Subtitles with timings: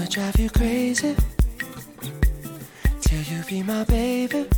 [0.00, 1.14] I'ma drive you crazy
[3.02, 4.48] till you be my baby.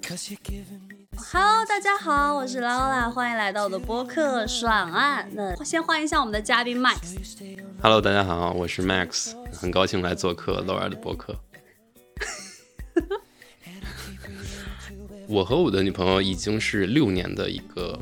[0.00, 5.28] Cause you're giving me Hello，大家好，我是劳拉，欢迎来到我的播客爽案。
[5.32, 7.16] 那先欢迎一下我们的嘉宾 Max。
[7.82, 11.36] Hello，大家好，我是 Max，很高兴来做客 Laura 的播客。
[15.26, 18.00] 我和我的女朋友已经是六年的一个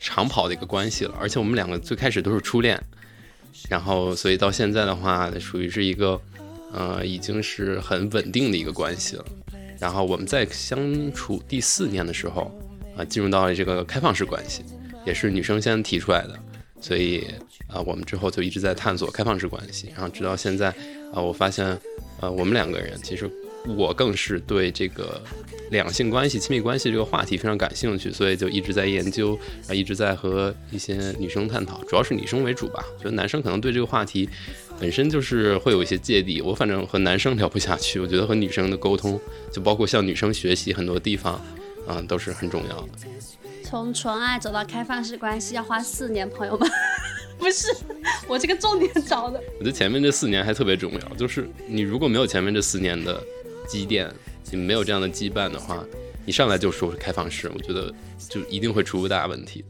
[0.00, 2.82] 长跑的一个关系了，而且我们两个最开始都是初恋，
[3.68, 6.20] 然后所以到现在的话，属于是一个
[6.72, 9.24] 呃已经是很稳定的一个关系了。
[9.80, 12.50] 然后我们在相处第四年的时候
[12.96, 14.64] 啊、进入到了这个开放式关系，
[15.04, 16.38] 也是女生先提出来的，
[16.80, 17.26] 所以
[17.66, 20.68] 啊、我们之后就一直在探索开放式关系，然后直到现在
[21.12, 21.66] 啊、我发现
[22.20, 23.28] 呃我们两个人其实
[23.66, 25.20] 我更是对这个
[25.70, 32.84] 两性关系、亲密关系这个话题非常感兴趣，所以就一直在研究，啊，一直在和一些女生探讨，主要是女生为主吧。
[32.98, 34.28] 觉得男生可能对这个话题
[34.78, 37.98] 本身就是会有一些芥蒂，我反正和男生聊不下去。
[37.98, 39.18] 我觉得和女生的沟通，
[39.50, 41.40] 就包括向女生学习很多地方，
[41.86, 42.88] 啊、都是很重要的。
[43.62, 46.68] 从纯爱走到开放式关系要花四年，朋友们，
[47.38, 47.66] 不是
[48.28, 49.42] 我这个重点找的。
[49.58, 53.20] 我觉得前面这四年还特别重要，就是你如果没有前面这四年的
[53.66, 54.12] 积淀，
[54.50, 55.84] 你没有这样的羁绊的话，
[56.24, 57.92] 你上来就说是开放式，我觉得
[58.28, 59.64] 就一定会出大问题。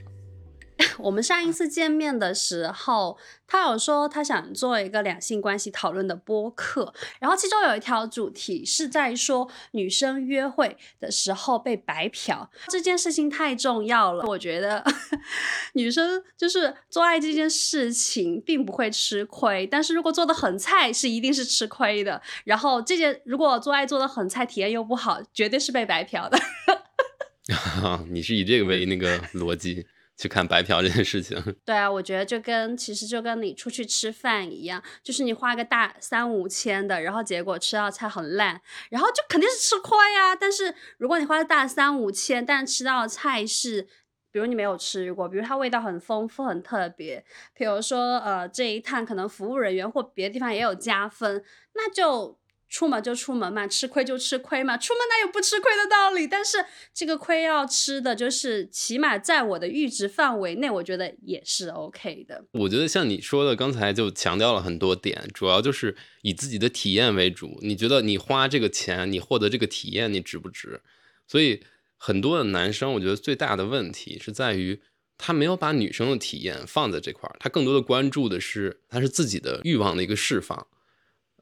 [0.99, 14.25] 我们上一次见面的时候，他有说他想做一个两性关系讨论的播客，然后其中有一条主题是在说女生约会的时候被白嫖这件事情太重要了。
[14.27, 14.85] 我觉得
[15.75, 22.21] 女生就是做爱这件事情并不会吃亏，但是如果做的很菜是一定是吃亏的。
[22.45, 26.39] 然后这件如果做爱做的很菜，体验又不好，绝对是被白嫖的。
[28.09, 43.83] 你是以这个为那个逻辑去看白嫖这件事情， 对啊，我觉得就跟其实就跟你出去吃饭一样，就是你花个大三五千的，然后结果吃到菜很烂，然后就肯定是吃亏呀、但是如果你花了大三五千，但吃到的菜是，
[44.31, 51.43] 比如你没有吃过，比如它味道很丰富、很特别，比如说呃这一趟可能服务人员或别的地方也有加分，
[51.75, 52.39] 那就。
[52.75, 56.27] 出门就出门嘛，吃亏就吃亏嘛，出门哪有不吃亏的道理？
[56.27, 56.59] 但是
[56.93, 62.45] 这个亏要吃的，就是起码在我的阈值范围内，我觉得也是 OK 的。
[62.51, 67.61] 我觉得像你说的，刚才就强调了很多点，主要就是以自己的体验为主。
[67.63, 70.83] 你觉得你花这个钱，你获得这个体验，你值不值？
[71.29, 71.63] 所以
[71.97, 74.83] 很多的男生，我觉得最大的问题是在于
[75.17, 80.67] 他没有把女生的体验放在这块儿，他更多的关注的是他是自己的欲望的一个释放，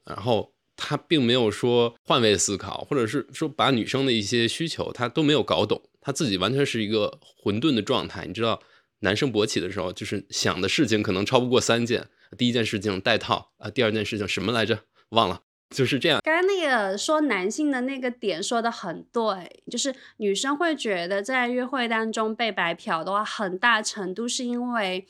[0.05, 8.25] 然后他并没有说换位思考，或者是说把女生的一些需求他都没有搞懂，他自己完全是一个混沌的状态。
[8.25, 8.59] 你知道，
[8.99, 12.07] 男生勃起的时候，就是想的事情可能超不过三件。
[12.37, 14.79] 第一件事情戴套啊，第二件事情什么来着？
[15.09, 16.19] 忘了，就是这样。
[16.23, 25.05] 刚刚那个说男性的那个点说的很对，就是女生会觉得在约会当中被白嫖的话，很大程度是因为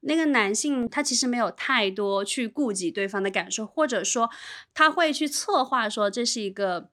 [0.00, 4.30] 那个男性他其实没有太多去顾及对方的感受，或者说
[4.74, 6.90] 他会去策划说这是一个。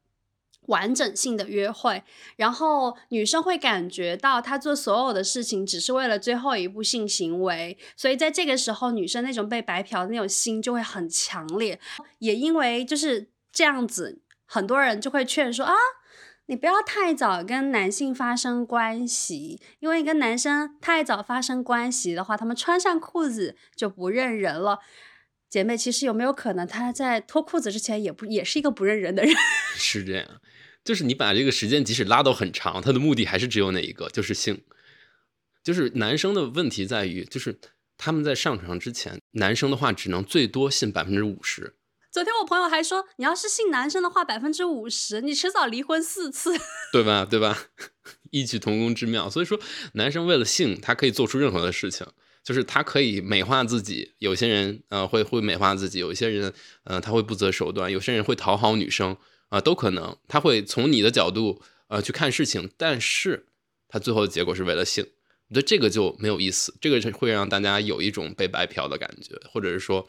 [0.68, 2.02] 完整性的约会，
[2.38, 11.80] 然后女生会感觉到她做所有的事情只是为了最后一步性行为，所以在这个时候，女生那种被白嫖的那种心就会很强烈。
[12.18, 14.18] 也因为就是这样子，
[14.48, 15.76] 很多人就会劝说啊，
[16.48, 24.80] 你不要太早跟男性发生关系，因为跟男生太早发生关系的话，他们穿上裤子就不认人了。
[25.50, 29.34] 姐妹，其实有没有可能他在脱裤子之前也不也是一个不认人的人？
[29.76, 30.42] 是这样，
[30.84, 34.64] 就是你把这个时间即使拉到很长，他的目的还是只有那一个，就是性。
[35.64, 37.60] 就是男生的问题在于，就是
[37.98, 41.76] 他们在上床之前，男生的话只能最多信百分之五十。
[42.16, 46.54] 昨天我朋友还说，你要是信男生的话，百分之五十，你迟早离婚四次。
[46.94, 47.28] 对吧？
[47.30, 47.68] 对吧？
[48.32, 49.30] 异曲同工之妙。
[49.30, 49.60] 所以说，
[49.96, 52.08] 男生为了性，他可以做出任何的事情，
[52.42, 54.14] 就是他可以美化自己。
[54.20, 56.54] 有些人呃会会美化自己，有些人
[56.86, 59.18] 呃他会不择手段，有些人会讨好女生
[59.50, 60.18] 啊、都可能。
[60.30, 63.48] 他会从你的角度呃去看事情，但是
[63.90, 65.06] 他最后的结果是为了性。
[65.50, 70.08] 我觉得这个就没有意思，这个是会让大家有一种被白嫖的感觉，或者是说，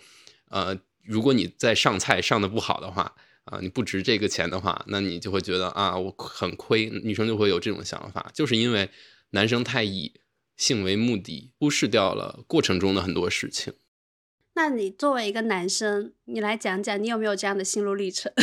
[0.51, 3.15] 呃，如果你在上菜上的不好的话，
[3.45, 8.91] 啊，你不值这个钱的话，那你就会觉得啊，我很亏，女生就会有这种想法，就是因为
[9.31, 10.15] 男生太以
[10.57, 13.75] 性为目的，忽视掉了过程中的很多事情。
[14.55, 18.33] 那你作为一个男生，你来讲讲你有没有这样的心路历程？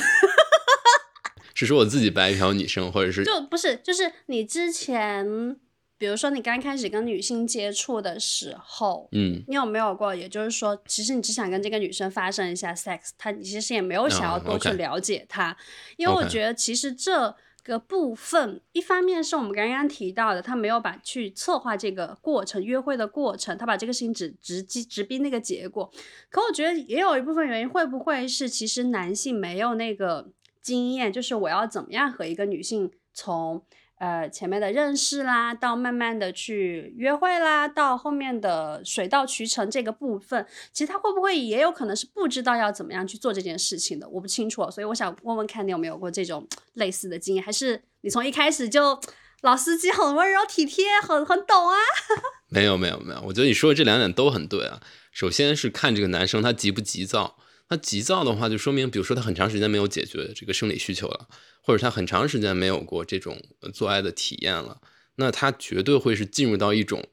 [1.56, 5.56] 是说我自己白嫖女生，或者是就不是，就是你之前，
[6.04, 10.14] 比比如说你刚开始跟女性接触的时候，嗯，你有没有过？
[10.14, 15.56] 也就是说，其实你只想跟这个女生发生一下 sex，她你其实也没有想要哦多去了解她，
[15.96, 17.34] 因为我觉得其实这
[17.64, 25.90] 个部分，一方面是我们刚刚提到的，他没有把去策划这个过程、约会的过程，他把这个事情只直击直逼那个结果。
[26.30, 30.30] 可我觉得也有一部分原因，会不会是其实男性没有那个
[30.62, 33.64] 经验，就是我要怎么样和一个女性从
[34.04, 44.10] 呃前面的认识啦，到慢慢的去约会啦，到后面的水到渠成这个部分，其实他会不会也有可能是不知道要怎么样去做这件事情的？
[44.10, 49.00] 我不清楚，所以我想问问看你有没有过这种类似的经验，还是你从一开始就
[49.42, 51.78] 老司机很温柔体贴，很很懂啊？
[52.52, 54.82] 没有没有没有，我觉得你说的这两点都很对啊。
[55.14, 57.38] 首先是看这个男生他急不急躁，
[57.70, 61.28] 他急躁的话，就说明比如说他很长时间没有解决这个生理需求了，
[61.62, 64.80] 或者他很长时间没有过这种呃做爱的体验了，
[65.16, 67.04] 那他绝对会是进入到一种，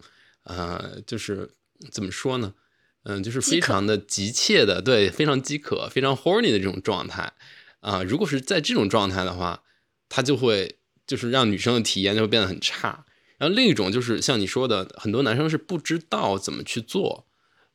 [0.45, 1.55] 呃，就是
[1.91, 2.55] 怎么说呢？
[3.05, 7.33] 嗯，就是非常的急切的，对，非常饥渴、非常 horny 的这种状态
[7.81, 9.63] 啊、如果是在这种状态的话，
[10.11, 10.77] 他就会
[11.07, 13.07] 就是让女生的体验就会变得很差。
[13.39, 17.27] 然后另一种就是像你说的，很多男生是不知道怎么去做，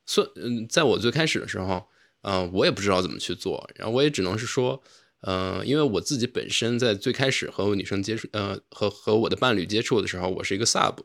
[0.04, 1.88] 所嗯，在我最开始的时候，
[2.28, 4.82] 嗯、我也不知道怎么去做，然后我也只能是说，
[5.20, 10.96] 呃，因为我自己本身在最开始和女生接触，呃，和和我的伴侣接触的时候，我是一个 sub，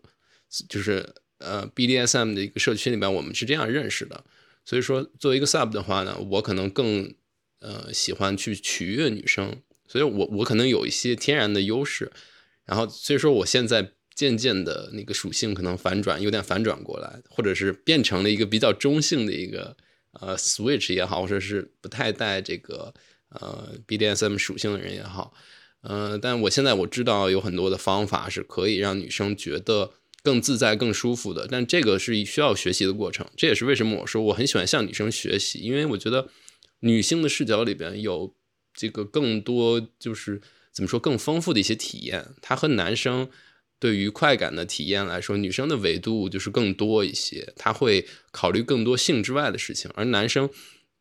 [0.67, 4.23] 就是呃 BDSM 的一个社区里面，我们是这样认识的。
[4.65, 7.13] 所以说，作为一个 sub 的话呢，我可能更
[7.59, 12.11] 呃喜欢去取悦女生，所以我我可能有一些天然的优势。
[12.65, 19.77] 然后所以说，我现在渐渐的那个属性可能反转，有点反转过来，或者是变成了一个比较中性的一个
[20.19, 22.93] 呃 switch 也好，或者是不太带这个
[23.29, 25.33] 呃 BDSM 属性的人也好。
[25.81, 29.91] 呃，但我现在我知道有很多的方法是可以让女生觉得
[30.21, 33.25] 更自在、更舒服的，但这个是需要学习的过程。
[33.35, 36.29] 这也是为什么我说我很喜欢向女生学习，因为我觉得
[36.81, 38.35] 女性的视角里边有
[38.73, 40.39] 这个更多就是
[40.71, 42.27] 怎么说更丰富的一些体验。
[42.43, 43.27] 她和男生
[43.81, 50.47] 对于快感的体验来说，女生的维度就是更多一些，她会考虑更多性之外的事情，而男生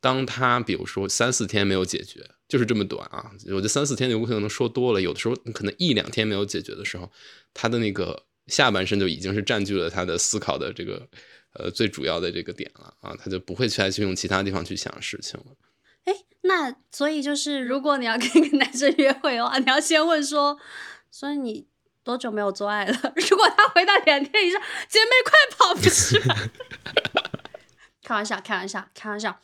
[0.01, 7.13] 当他比如说三四天没有解决，就是这么短啊，我觉得三四天有可能说多了，有的时候可能一两天没有解决的时候，
[7.53, 11.07] 他的那个下半身就已经是占据了他的思考的这个
[11.53, 15.47] 呃最主要的这个点了啊，他就不会再去用其他地方去想事情了。
[16.05, 20.59] 哎，那所以就是，如果你要跟一个男生约会的话，你要先问说，
[21.11, 21.67] 所以你
[22.03, 22.93] 多久没有做爱了？
[23.31, 26.35] 如果他回答两天以上，姐妹快跑，不是吗？
[28.03, 29.39] 开玩笑，开玩笑，开玩笑。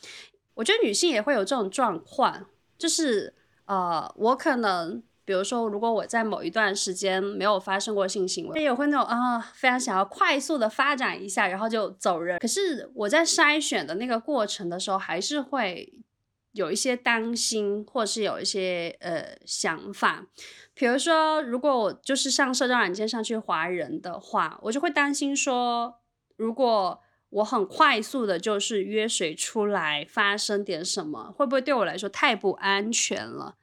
[0.54, 2.46] 我觉得女性也会有这种状况，
[2.78, 3.34] 就是
[3.66, 5.02] 呃，我可能。
[5.26, 12.38] 比如说，如果我在某一段时间没有发生过性行为，也会那种啊、非常想要快速的发展一下，然后就走人。
[12.38, 15.92] 可是我在筛选的那个过程的时候，还是会
[16.52, 20.26] 有一些担心，或是有一些呃想法。
[20.78, 26.00] 比如说，如果我就是上社交软件上去划人的话，我就会担心说，
[26.36, 27.00] 如果
[27.30, 33.56] 我很快速的，就是约谁出来发生点什么，会不会对我来说太不安全了？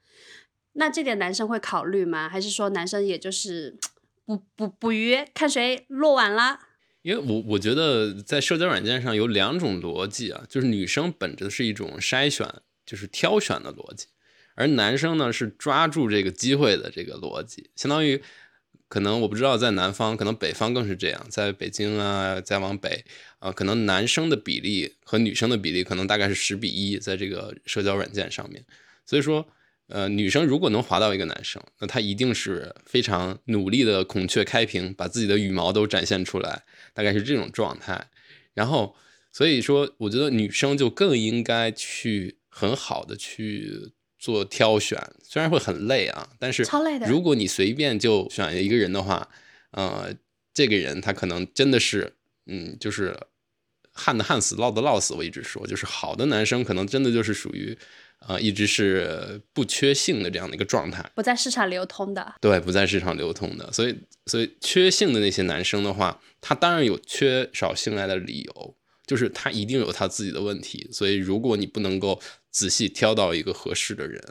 [0.72, 2.28] 那这点男生会考虑吗？
[2.28, 3.78] 还是说男生也就是
[4.24, 6.58] 不不不约，看谁落网啦？
[7.02, 12.52] 因为我我觉得在社交软件上有两种逻辑啊，就是女生本着是一种筛选，
[12.84, 14.06] 就是挑选的逻辑，
[14.54, 18.22] 而男生呢是抓住这个机会的这个逻辑，相当于
[18.88, 23.04] 可能我不知道在南方，可能北方更是这样，在北京啊，再往北
[23.38, 28.64] 啊、可能男生的比例和女生的比例可能大概是十比一，在这个社交软件上面，
[29.04, 29.46] 所以说。
[29.88, 36.62] 呃，女生如果能滑到一个男生，那她一定是非常努力的孔雀开屏，把自己的羽毛都展现出来，
[36.94, 38.08] 大概是这种状态。
[38.54, 38.96] 然后，
[39.30, 43.92] 所以说，我觉得女生就更应该去很好的去
[44.24, 49.28] 做挑选，虽然会很累啊，但是超累的如果你随便就选一个人的话，
[49.72, 50.14] 呃，
[50.54, 52.14] 这个人他可能真的是，
[52.46, 53.14] 嗯，就是
[53.92, 55.12] 旱的旱死，涝的涝死。
[55.12, 57.76] 我一直说，就是好的男生可能真的就是属于。
[58.26, 62.34] 啊、一直是不缺性的这样的一个状态，不在市场流通的。
[62.40, 68.74] 对，不在市场流通的，所以，所以缺性的那些男生的话，他当然有缺少性爱的理由，
[69.06, 72.20] 就是他一定有他自己的问题，所以如果你不能够
[72.50, 74.22] 仔细挑到一个合适的人，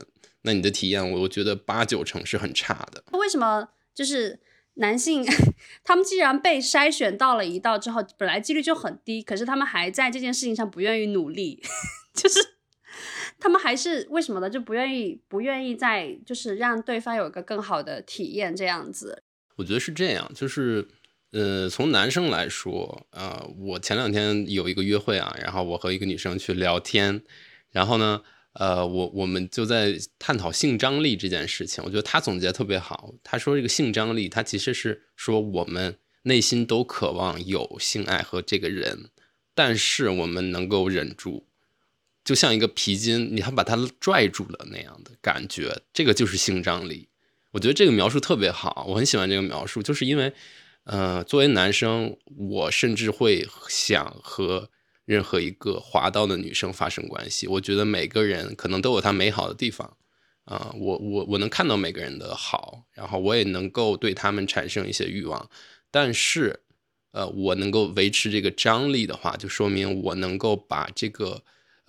[0.41, 3.03] 那你的体验，我我觉得八九成是很差的。
[3.11, 4.39] 为什么就是
[4.75, 5.23] 男性
[5.83, 11.63] 他们既然被筛选到了一道之后，本来几率就很低，可是他们还在这件事情上不愿意努力，
[12.13, 12.39] 就是
[13.39, 14.49] 他们还是为什么呢？
[14.49, 19.23] 就不愿意不愿意再就是让对方有一个更好的体验这样子。
[19.55, 20.87] 我觉得是这样，就是
[21.33, 27.23] 呃，从男生来说，呃，我前两天有一个约会啊，然后我和一个女生去聊天，
[27.71, 28.21] 然后呢，
[28.53, 31.83] 呃，我我们就在探讨性张力这件事情。
[31.83, 39.09] 我觉得他总结特别好，他说这个性张力，他其实是说我们内心都渴望有性爱和这个人，
[39.55, 41.47] 但是我们能够忍住，
[42.23, 47.09] 就像一个皮筋，你还把它拽住了那样的感觉，这个就是性张力。
[47.53, 50.31] 我觉得这个描述特别好，我很喜欢这个描述，就是因为，
[50.85, 54.69] 呃，作为男生，我甚至会想和
[55.05, 57.47] 任何一个滑到的女生发生关系。
[57.47, 59.95] 我觉得每个人可能都有他美好的地方，
[60.43, 65.49] 啊、我我我能看到每个人的好，然后我也能够对他们产生一些欲望，
[65.89, 66.59] 但是，
[67.11, 71.41] 呃，我能够维持这个张力的话，就说明我能够把这个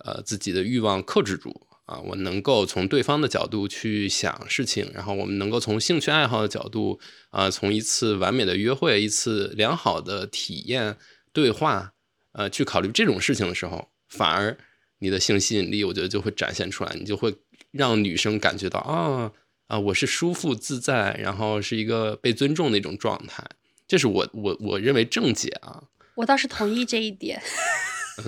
[0.05, 1.64] 呃自己的欲望克制住。
[1.85, 6.99] 啊，我能够从对方的角度去想事情，然后我们能够从兴趣爱好的角度，
[7.29, 10.97] 啊、从一次完美的约会、一次良好的体验
[11.31, 11.93] 对话，
[12.31, 14.57] 呃，去考虑这种事情的时候，反而
[14.99, 17.35] 你的性吸引力，我觉得就会展现出来，你就会
[17.71, 19.31] 让女生感觉到啊
[19.67, 23.43] 啊，我是舒服自在，然后是一个被尊重的一种状态，
[23.87, 25.83] 这是我我我认为正解啊。
[26.15, 27.41] 我倒是同意这一点。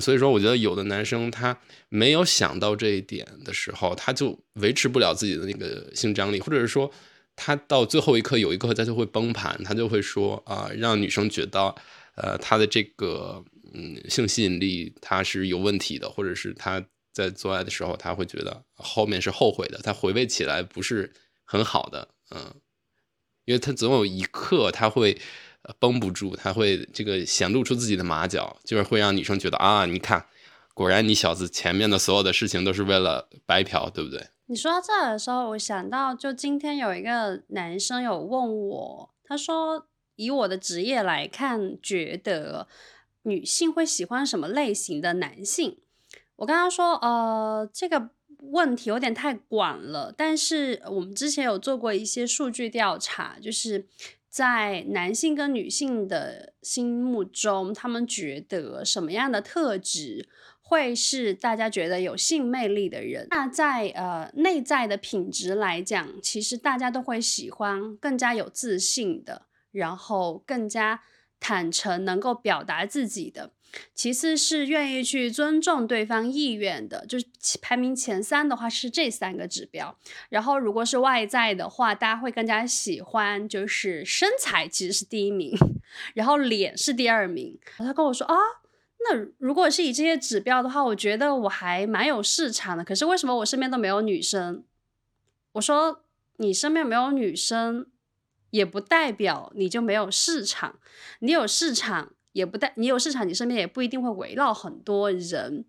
[0.02, 6.92] 所以说，我觉得有的男生他没有想到这一点的时候，他就维持不了自己的那个性张力，或者是说，
[7.38, 11.74] 他到最后一刻有一刻他就会崩盘，他就会说啊、让女生觉得，
[12.16, 21.14] 呃，他的这个嗯性吸引力他是有问题的，或者是他在做爱的时候他会觉得后面是后悔的，他回味起来不是
[21.46, 22.54] 很好的，嗯，
[23.46, 25.18] 因为他总有一刻他会。
[25.80, 30.26] 绷不住，他会这个显露出自己的马脚，就是会让女生觉得啊，你看，
[30.74, 34.28] 果然你小子前面的所有的事情都是为了白嫖，对不对？
[34.48, 42.68] 你说到这儿的时候，我想到，就今天有一个男生有问我，他说以我的职业来看，觉得
[43.24, 45.78] 女性会喜欢什么类型的男性？
[46.38, 48.10] 我跟他说，呃，这个
[48.40, 53.86] 问题有点太广了，但是我们之前有做过一些数据调查，就是
[54.38, 60.30] 在男性跟女性的心目中，他们觉得什么样的特质
[60.62, 63.26] 会是大家觉得有性魅力的人。
[63.32, 71.02] 那在呃内在的品质来讲，其实大家都会喜欢更加有自信的，然后更加
[71.40, 73.52] 坦诚，能够表达自己的。
[73.94, 77.26] 其次是愿意去尊重对方意愿的，就是
[77.62, 79.98] 排名前三的话是这三个指标。
[80.30, 85.54] 然后如果是外在的话，大家会更加喜欢，就是身材其实是第一名，
[86.14, 87.60] 然后脸是第二名。
[87.78, 88.36] 他跟我说啊，
[89.00, 92.86] 那如果是以这些指标的话，我觉得我还蛮有市场的。
[92.86, 94.64] 可是为什么我身边都没有女生？
[95.52, 96.02] 我说
[96.38, 97.86] 你身边没有女生，
[98.58, 100.80] 也不代表你就没有市场。
[101.20, 105.64] 你有市场，也不代你有市场，你身边也不一定会围绕很多人。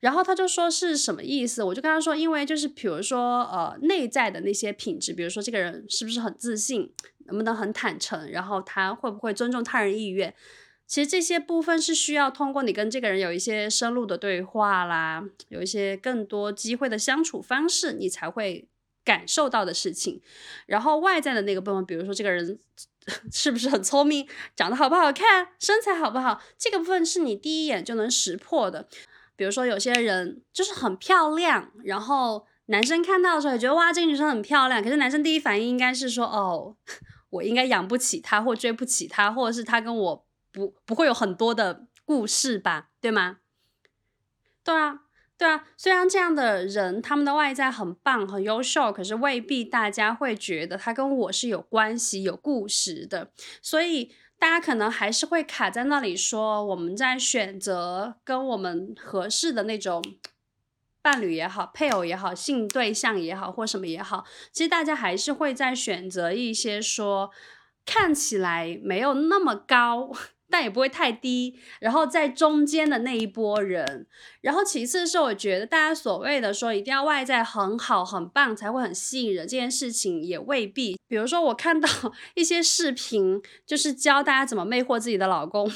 [0.00, 1.62] 然后他就说是什么意思？
[1.62, 6.92] 我就跟他说，因为就是比如说呃内在的那些品质，比如说这个人是不是很自信，
[7.26, 10.32] 能不能很坦诚，然后他会不会尊重他人意愿。
[10.86, 18.68] 其实这些部分是需要通过你跟这个人有一些深入的对话啦，有一些更多机会的相处方式，你才会
[19.08, 20.20] 感受到的事情。
[20.66, 22.58] 然后外在的那个部分，比如说这个人
[23.32, 28.86] 是不是很聪明，长得好不好看，身材好不好，这个部分是你第一眼就能识破的。
[29.34, 36.76] 比如说有些人就是很漂亮，然后男生看到的时候也觉得哇，这个女生很漂亮，可是男生第一反应应该是说哦，
[37.30, 43.38] 我应该养不起她，或追不起她，或者是她跟我不不会有很多的故事吧，对吗？
[44.62, 45.00] 对啊，
[45.38, 53.30] 对啊，虽然这样的人他们的外在很棒、很优秀，可是未必大家会觉得他跟我是有关系、有故事的，
[53.62, 60.02] 所以大家可能还是会卡在那里说，我们在选择跟我们合适的那种
[61.00, 67.30] 伴侣也好、配偶也好、性对象也好或什么也好，其实大家还是会在选择一些说
[67.86, 70.10] 看起来没有那么高。
[70.50, 74.06] 但也不会太低，然后在中间的那一波人，
[74.40, 80.98] 然后其次是我觉得大家所谓的说一定要外在很好很棒才会很吸引人，这件事情也未必。
[81.06, 81.88] 比如说我看到
[82.34, 85.70] 一些视频，就是教大家怎么魅惑自己的老公，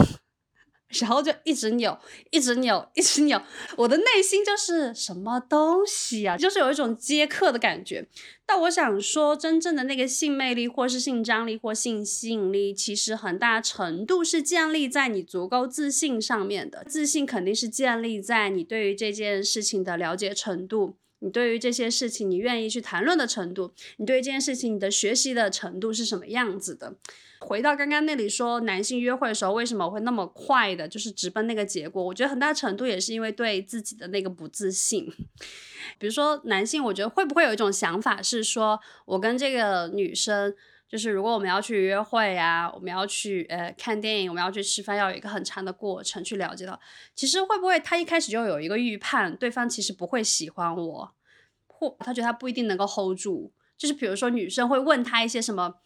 [1.00, 1.98] 然后就一直扭，
[2.30, 3.40] 一直扭，一直扭，
[3.76, 8.06] 我的内心就是什么东西啊，就是有一种接客的感觉。
[8.44, 16.84] 但我想说，真正的那个性魅力，或是性张力，或性吸引力，其实很大程度是建立在你足够自信上面的。
[16.86, 26.96] 自信肯定是建立在你对于这件事情的了解程度，你对于这些事情你愿意去谈论的程度，你对这件事情你的学习的程度是什么样子的。
[27.42, 32.02] 回到刚刚那里说，男性约会的时候为什么会那么快的，就是直奔那个结果？
[32.02, 35.06] 我觉得很大程度也是因为对自己的那个不自信。
[35.98, 40.54] 比如说男性，我觉得会不会有一种想法是说，我跟这个女生。
[40.88, 46.78] 就是如果我们要去约会啊，我们要去呃看电影，我们要去吃饭，要有一个很长的过程去了解到，
[47.14, 51.14] 其实会不会他一开始就有一个预判，对方其实不会喜欢我，
[51.66, 53.50] 或他觉得他不一定能够 hold 住。
[53.78, 55.76] 就是比如说女生会问他一些什么，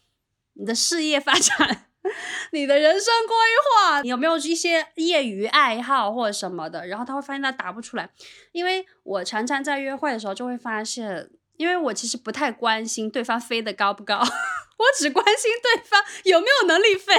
[0.57, 1.87] 你的事业发展，
[2.51, 8.09] 你的人生规划，你有没有一些业余爱好或者什么的，然后他会发现他答不出来，
[8.51, 11.29] 因为我常常在约会的时候就会发现。
[11.57, 17.11] 因为我其实不太关心对方飞得高不高， 我只关心对方有没有能力飞。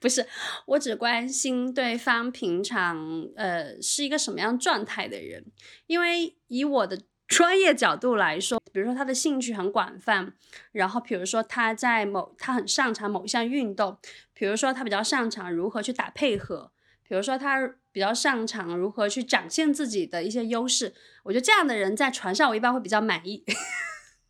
[0.00, 0.26] 不是，
[0.64, 5.44] 我只关心对方平常呃是一个什么样状态的人。
[5.86, 10.32] 因为以我的专业角度来说，比如说他的兴趣很广泛，
[10.72, 13.98] 然后比如说他在某他很擅长某一项运动，
[14.32, 16.72] 比如说他比较擅长如何去打配合。
[17.06, 17.60] 比如说他
[17.92, 23.44] 比较擅长如何去展现自己的一些优势，我觉得这样的人在船上我一般会比较满意。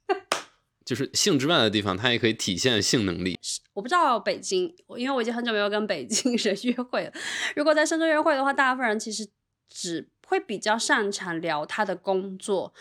[0.84, 3.38] 就是性之外的地方，他也可以体现性能力。
[3.74, 7.12] 我不知道北京，因为我已经很久没有跟北京 人约会了。
[7.54, 9.26] 如果在深圳约会的话，大部分人其实
[9.70, 12.72] 只会比较擅长聊他的工作，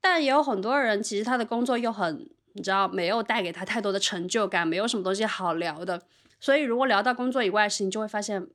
[0.00, 6.02] 但也有很多人其实他的工作又很，你知道，没有带给他太多的成就感，没有什么东西好聊的。
[6.40, 8.48] 所以如果聊到工作以外的事情，就会发现。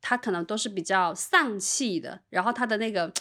[0.00, 3.12] 他可能都是比较丧气的，然后他的那个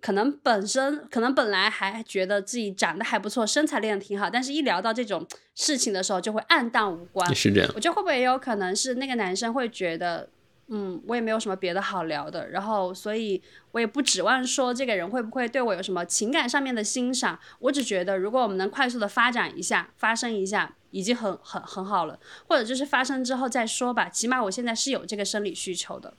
[0.00, 7.34] 可能本身可能本来还觉得自己长得还不错，身材练得挺好，但是一聊到这种事情的时候，就会暗淡无光。
[7.34, 10.30] 是这样，我觉得会不会也有可能是那个男生会觉得。
[10.68, 13.42] 嗯，我也没有什么别的好聊的，然后所以
[13.72, 22.18] 我也不指望说这个人会不会对我有什么情感上面的欣赏，我只觉得如果我们能快速的发展一下，发生一下，已经很很很好了，
[22.48, 26.14] 或者就是发生之后再说吧，起码我现在是有这个生理需求的，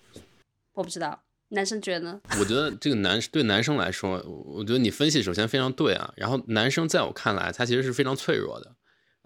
[0.74, 2.22] 我不知道男生觉得呢？
[2.40, 8.75] 我觉得这个男对男生来说，我觉得你分析首先非常对啊，然后男生在我看来，他其实是非常脆弱的。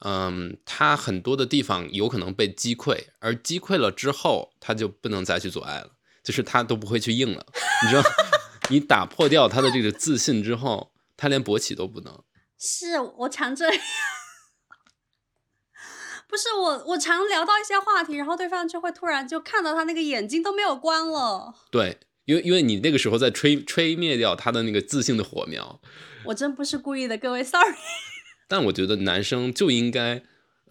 [0.01, 5.91] 嗯，他很多的地方有可能被击溃，而击溃了之后，他就不能再去阻碍了，
[6.23, 7.45] 就是他都不会去硬了。
[7.83, 8.03] 你知道，
[8.69, 12.23] 你打破掉他的这个自信之后，他连勃起都不能。
[12.57, 13.81] 是我常这样，
[16.27, 21.55] 不是我，我常聊到一些话题，然后对方就会突然就看到他那个眼睛都没有关了。
[21.71, 25.81] 对，因为因为你那个时候在吹吹灭掉他的那个自信的火苗。
[26.25, 27.75] 我真不是故意的，各位，sorry。
[28.49, 30.21] 但我觉得男生就应该，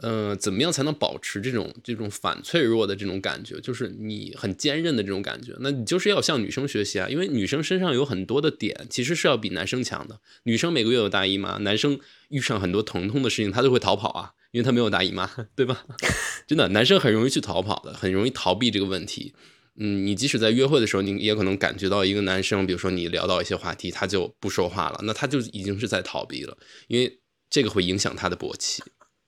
[0.00, 3.60] 呃，怎么样才能保持这种这种反脆弱的这种感觉？
[3.60, 5.56] 就是你很坚韧的这种感觉。
[5.60, 10.20] 那你就是要向女生学习啊，因为女生身上有很多的点，其实是要比男生强的。
[10.42, 15.86] 女生每个月有大姨妈，男生遇上很多疼痛的事情，他就会逃跑啊，因为他没有大姨妈， 对吧？
[16.46, 19.34] 真的，男生很容易去逃跑的，很容易逃避这个问题。
[19.80, 26.56] 嗯，你即使在约会的时候，你也可能感觉到一个男生，比如说你聊到一些话题，他就不说话了，那他就已经是在逃避了，
[26.88, 27.18] 因为。
[27.50, 28.82] 这个会影响他的勃起，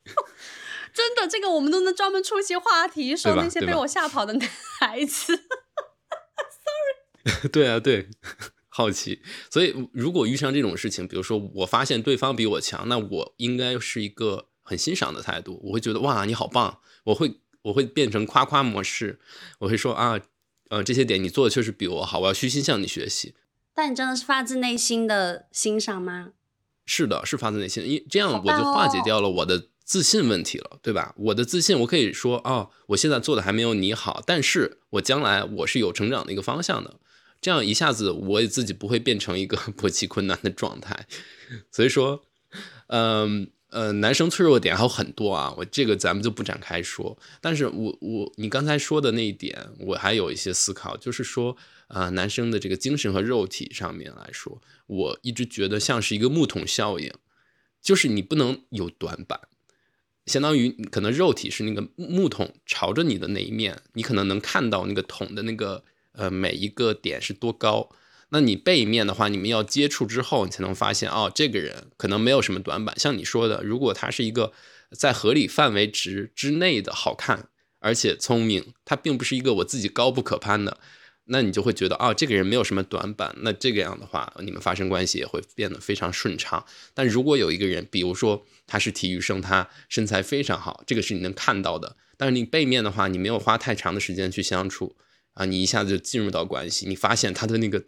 [0.93, 4.49] 真的，这个我们都能专门出一些话题，说那些被我吓跑的男
[4.81, 5.37] 孩子。
[7.25, 8.09] Sorry，对啊，对，
[8.69, 9.23] 好奇。
[9.51, 16.81] 所以，如果遇上这种事情，比如说我发现对方比我强，那我应该是一个很欣赏的态度，我会觉得哇，你好棒！
[17.05, 19.21] 我会我会变成夸夸模式，
[19.61, 20.21] 我会说啊，
[20.71, 23.35] 呃，这些点你做的确实比我好，我要虚心向你学习。
[23.73, 26.33] 但你真的是发自内心的欣赏吗？
[26.93, 31.15] 是的，是发自内心，因这样我就化解掉了我的自信问题了，对吧？
[31.17, 36.97] 我的自信，我可以说啊，我现在做的还没有你好，但是我将来我是有成长的一个方向的，
[37.41, 41.07] 这样一下子我也自己不会变成一个 勃起困难的状态。
[41.71, 42.25] 所以说，
[42.89, 47.17] 嗯呃，男生脆弱点还有很多啊，我这个咱们就不展开说。
[47.41, 51.57] 但是我我你刚才说的那一点，我还有一些思考，就是说。
[51.91, 57.13] 啊，男生的这个精神和肉体上面来说，我一直觉得像是一个木桶效应，
[57.83, 59.41] 就是你不能有短板，
[60.27, 67.91] 相当于可能肉体是那个木桶朝着你的那一面，你可能能看到那个桶的那个呃每一个点是多高。
[68.33, 72.97] 那你背面的话，你们要接触之后，你才能发现哦，这个人可能没有什么短板。
[72.97, 74.53] 像你说的，如果他是一个
[74.93, 77.49] 在合理范围值之内的好看，
[77.81, 80.79] 而且聪明，他并不是一个我自己高不可攀的。
[81.33, 86.65] 那你就会觉得啊，这个人没有什么短板，那这个样的话，你们发生关系也会变得非常顺畅。
[86.93, 91.97] 但如果有一个人，比如说他是体育生，他身材非常好，这个是你能看到的。
[92.17, 94.97] 但是你背面的话，你没有花太长的时间去相处
[95.35, 97.83] 啊，你一下子就进入到关系，你发现他的那个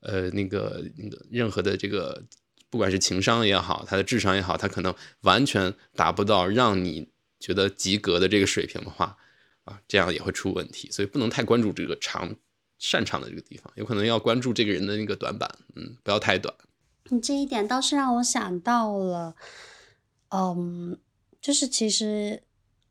[0.00, 2.24] 呃那个那个任何的这个，
[2.70, 9.16] 不管是情商也好，他的智商也好，他可能完全达不到让你觉得及格的这个水平的话，
[9.64, 10.90] 啊，这样也会出问题。
[10.90, 12.34] 所以不能太关注这个长
[12.78, 16.54] 擅长的这个地方，有可能要关注这个人的那个短板，嗯，不要太短。
[17.08, 19.36] 你这一点倒是让我想到了，
[20.30, 20.98] 嗯，
[21.40, 22.42] 就是其实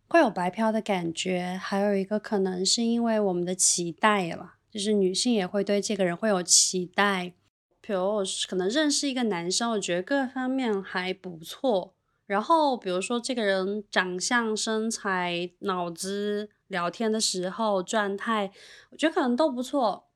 [0.07, 7.33] 会有白嫖的感觉，还有一个可能是因为我们的期待了，就是女性也会对这个人会有期待。
[7.81, 11.93] 比如可能认识一个男生，我觉得各方面还不错，
[12.25, 18.51] 然后比如说这个人长相、身材、脑子、聊天的时候状态，
[18.91, 20.07] 我觉得可能都不错。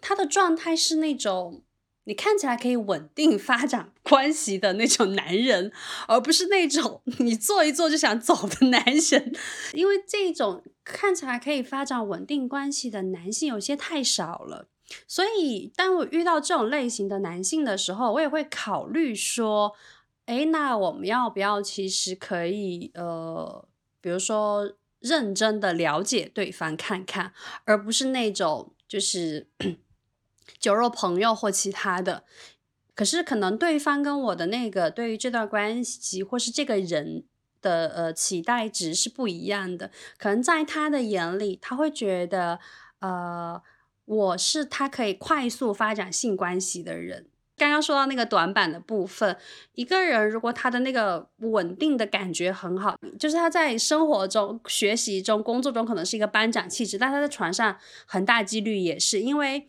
[0.00, 1.62] 他的状态是那种。
[2.04, 5.70] 你看起来可以稳定发展关系的那种男人，
[6.08, 9.32] 而不是那种你坐一坐就想走的男人，
[9.74, 14.66] 因为这种看起来可以发展稳定关系的男性有些太少了。
[15.06, 19.74] 所以，当我遇到这种类型的男性的时候，我也会考虑说，
[20.24, 23.68] 哎，那我们要不要其实可以呃，
[24.00, 27.32] 比如说认真的了解对方看看，
[27.64, 29.48] 而不是那种就是。
[30.58, 32.24] 酒肉朋友或其他的，
[32.94, 37.24] 可是可能对方跟我的那个对于这段关系或是这个人
[37.62, 39.90] 的呃期待值是不一样的。
[40.18, 42.58] 可能在他的眼里，他会觉得
[42.98, 43.62] 呃
[44.04, 47.29] 我是他可以快速发展性关系的人。
[47.60, 49.36] 刚刚说到那个短板的部分，
[49.74, 59.68] 一个人如果他的那个稳定的感觉很好，就是他在生活中、学习中、工作中可能是一个班长气质，但他在床上很大几率也是因为。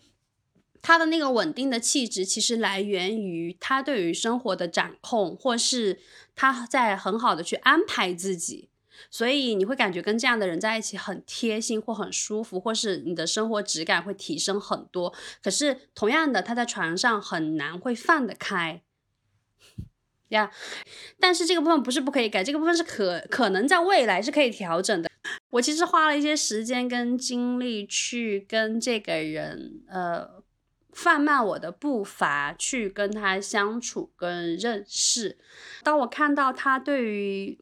[0.84, 6.00] 他的那个稳定的气质，其实来源于他对于生活的掌控，或是
[6.36, 8.71] 他在很好的去安排自己，
[9.10, 15.14] 所以你会感觉跟这样的人在一起很贴心或很舒服，或是你的生活质感会提升很多。
[15.44, 18.82] 可是同样的，他在床上很难会放得开
[20.30, 20.52] 呀。
[21.20, 25.10] 但是这个部分不是不可以改，这个部分是可可能在未来是可以调整的。
[25.52, 30.42] 我其实花了一些时间跟精力去跟这个人，呃。
[30.94, 35.38] 放慢我的步伐去跟他相处跟认识。
[35.84, 37.58] 当我看到他对于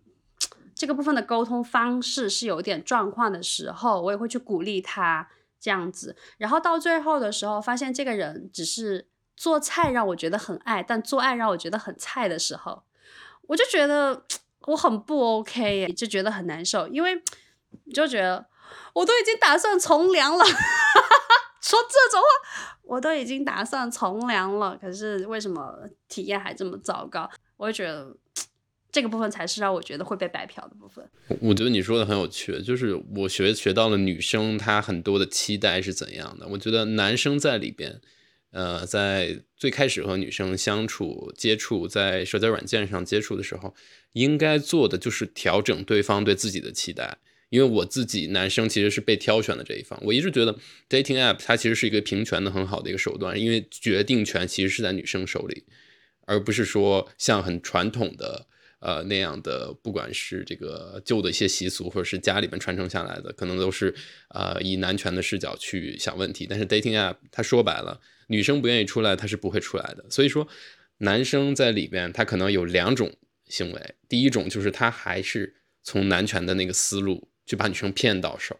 [0.79, 5.27] 这个部分的沟通方式是有点状况的时候，我也会去鼓励他
[5.59, 6.15] 这样子。
[6.37, 12.83] 然后到最后的时候，发现这个人只是做菜让我觉得很爱，但做爱让我觉得很菜的时候，
[13.47, 14.23] 我就觉得
[14.67, 17.21] 我很不 OK，耶就觉得很难受，因为
[17.93, 18.45] 就觉得
[18.93, 20.45] 我都已经打算从良了。
[21.61, 27.29] 说这种话，我都已经打算从良了，可是为什么体验还这么糟糕？
[27.57, 28.15] 我就觉得
[28.91, 31.07] 这个部分才是让我觉得会被白嫖的部分。
[31.41, 36.47] 我觉得你说的很有趣，就是我学学到了女生她很多的期待是怎样的。
[36.47, 38.01] 我觉得男生在里边，
[38.51, 43.75] 呃，在最开始和女生相处、接触，在社交软件上接触的时候，
[44.13, 47.17] 应该做的就是调整对方对自己的期待。
[47.49, 50.55] 因为我自己男生其实是被挑选的这一方，我一直觉得
[50.87, 55.63] dating app 它其实是一个平权的很好的一个手段，因为决定权其实是在女生手里，
[56.27, 58.45] 而不是说像很传统的
[58.79, 63.93] 呃那样的，不管是这个旧的一些习俗，或者是家里面传承下来的，可能都是
[64.29, 66.45] 呃以男权的视角去想问题。
[66.49, 70.05] 但是 dating app 它说白了，女生不愿意出来，他是不会出来的。
[70.09, 70.47] 所以说，
[70.97, 73.15] 男生在里边他可能有两种
[73.47, 77.29] 行为，第一种就是他还是从男权的那个思路。
[77.49, 78.59] 去把女生骗到手，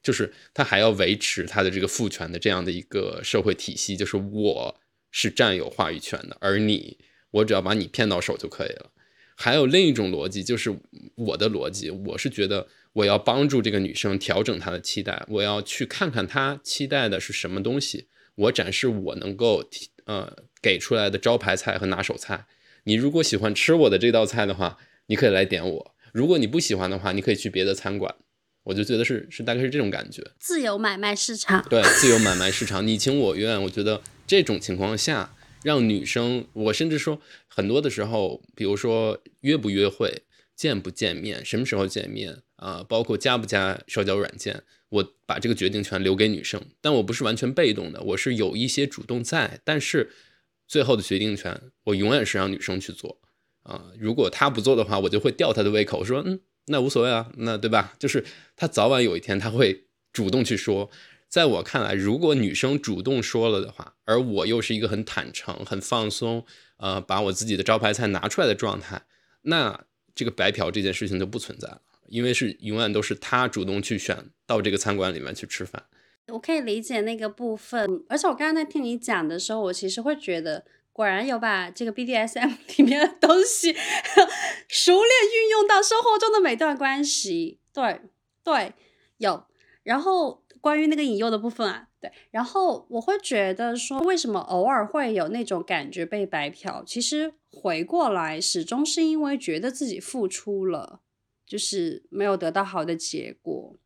[0.00, 6.98] 就是他还要维持他的这个父权的这样的一个社会体系，就是我是占有话语权的，而你，
[7.32, 8.92] 我只要把你骗到手就可以了。
[9.40, 10.76] 还有另一种逻辑，就是
[11.14, 19.62] 我的逻辑，我是觉得我要帮助这个女生调整她的期待，我要去看看她期待的是什么东西，我展示我能够
[20.06, 22.46] 呃给出来的招牌菜和拿手菜。
[22.82, 28.16] 你如果喜欢吃我的这道菜的话，你可以来点我；如果你不喜欢的话，你可以去别的餐馆。
[28.64, 31.64] 我就觉得是是大概是这种感觉，自由买卖市场。
[31.70, 33.62] 对，自由买卖市场，你情我愿。
[33.62, 40.22] 我觉得这种情况下，让女生，我甚至说很多的时候，比如说约不约会、
[40.54, 46.62] 见不见面、什么时候见面啊，包括加不加社交软件，我把这个决定权留给女生。
[46.80, 50.10] 但我不是完全被动的，我是有一些主动在，但是
[50.66, 53.20] 最后的决定权，我永远是让女生去做
[53.62, 53.92] 啊。
[53.98, 56.40] 如果她不做的话，我就会吊她的胃口，说嗯。
[56.70, 57.94] 那无所谓啊，那对吧？
[57.98, 58.22] 就是
[58.54, 60.90] 她早晚有一天她会主动去说。
[61.28, 66.44] 在我看来，如果女生主动说了的话，而我又是一个很坦诚、很放松，
[66.78, 69.02] 呃，把我自己的招牌菜拿出来的状态，
[69.42, 75.84] 那这个白嫖这件事情就不存在了，因为是永远都是他主动去选到这个餐馆里面去吃饭。
[76.28, 80.64] 我可以理解那个部分，而且我刚刚在听你讲的时候，我其实会觉得。
[80.90, 83.72] 果然有把这个 BDSM 里面的东西
[84.66, 87.60] 熟练运用到生活中的每段关系。
[87.72, 88.00] 对
[88.42, 88.72] 对，
[89.18, 89.44] 有。
[89.84, 96.82] 然后关于那个引诱的部分啊，对，然后我会觉得说，为什么偶尔会有那种感觉被白嫖？
[96.84, 101.00] 其实回过来，始终是因为觉得自己付出了，
[101.46, 103.76] 就是没有得到好的结果。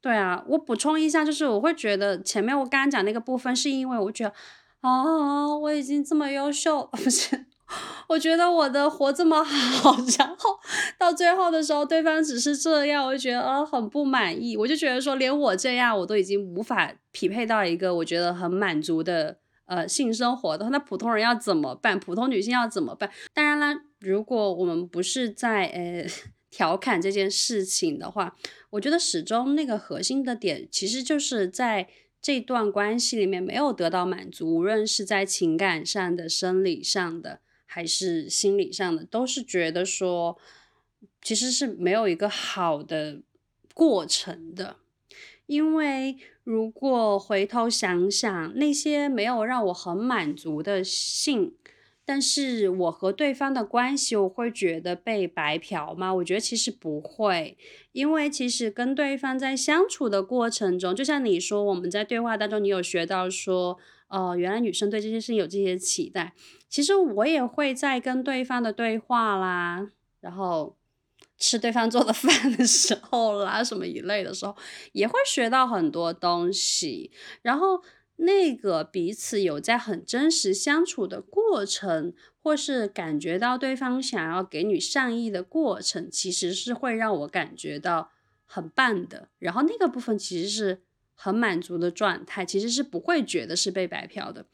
[0.00, 4.34] 对啊，我补充一下，就是我会觉得前面我刚刚讲那个部分，是因为我觉得
[4.80, 7.46] 啊，我已经这么优秀， 不是。
[8.08, 10.58] 我觉得我的活这么好， 然后
[10.98, 14.56] 到最后的时候，对方只是这样，我就觉得呃很不满意。
[14.56, 21.98] 我就觉得说，连我这样，我都已经无法匹配到一个我觉得很满足的呃性生活的话，那普通人要怎么办？
[21.98, 23.10] 普通女性要怎么办？
[23.32, 26.06] 当然啦，如果我们不是在呃
[26.50, 28.36] 调侃这件事情的话，
[28.70, 31.88] 我觉得始终那个核心的点，其实就是在
[32.20, 37.40] 这段关系里面没有得到满足，无论是在情感上的、生理上的。
[37.74, 40.38] 还是心理上的，都是觉得说，
[41.20, 43.20] 其实是没有一个好的
[43.74, 44.76] 过程的。
[45.46, 51.56] 因为如果回头想想，那些没有让我很满足的性，
[52.04, 56.14] 但是我和对方的关系，我会觉得被白嫖吗？
[56.14, 57.58] 我觉得其实不会，
[57.90, 63.76] 因为其实跟对方在相处的过程中，就像你说，我们在对话当中，你有学到说。
[64.08, 66.34] 哦，原来女生对这些事情有这些期待。
[66.74, 70.76] 其实我也会在跟对方的对话啦，然后
[71.38, 74.56] 吃对方做的饭的时候啦，什么一类的时候，
[74.90, 77.12] 也会学到很多东西。
[77.42, 77.80] 然后
[78.16, 88.10] 那个彼此有在很真实相处的过程，或是感觉到对方想要给你善意的过程，其实是会让我感觉到
[88.46, 89.28] 很棒的。
[89.38, 90.82] 然后那个部分其实是。
[91.16, 94.44] 很满足的状态，其实是不会觉得是被白嫖的，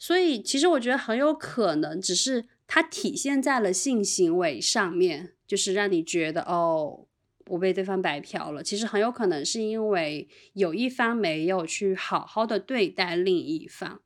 [0.00, 7.06] 所以其实我觉得很有可能只是它体现在了性行为上面，就是让你觉得哦，
[7.48, 8.62] 我被对方白嫖了。
[8.62, 14.00] 其实很有可能是因为有一方没有去好好的对待另一方，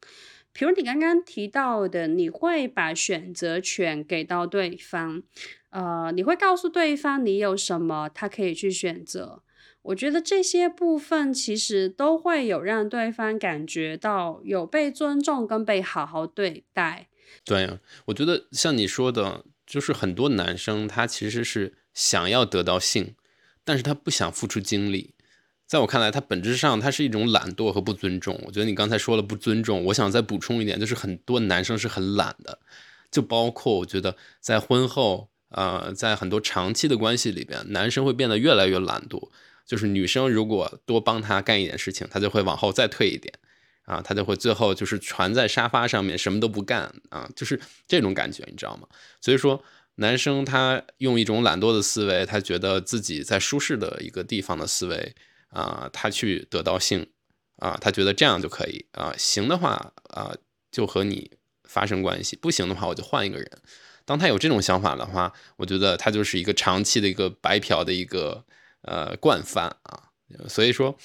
[0.52, 5.22] 比如你刚刚提到的，你会把选择权给到对方，
[5.70, 9.43] 呃，你会告诉对方你有什么，他可以去选择。
[9.84, 17.08] 我觉得这些部分其实都会有让对方感觉到有被尊重跟被好好对待。
[17.44, 23.14] 对呀，我觉得像你说的，就是很多男生他其实是想要得到性，
[23.62, 25.14] 但是他不想付出精力。
[25.66, 28.40] 在我看来，他本质上他是一种懒惰和不尊重。
[28.46, 32.58] 我觉得你刚才说了不尊重，我想再补充一点，就是很多男生是很懒的，
[33.10, 39.30] 就包括我觉得在婚后，呃，在很多长期的关系里边，男生会变得越来越懒惰。
[39.66, 43.32] 就是女生如果多帮他干一点事情，他就会往后再退一点，
[43.84, 48.86] 啊，他就会最后就是蜷在沙发上面什么都不干啊，就是这种感觉，你知道吗？
[49.22, 55.14] 所以说，男生他用一种懒惰的思维，他觉得自己在舒适的一个地方的思维
[55.48, 57.06] 啊，他去得到性
[57.56, 60.34] 啊，他觉得这样就可以啊，行的话啊，
[60.70, 61.30] 就和你
[61.64, 63.50] 发生关系，不行的话我就换一个人。
[64.04, 68.44] 当他有这种想法的话，我觉得他就是一个长期的一个白嫖的一个。
[68.84, 70.10] 呃，惯犯啊，
[70.48, 70.96] 所以说，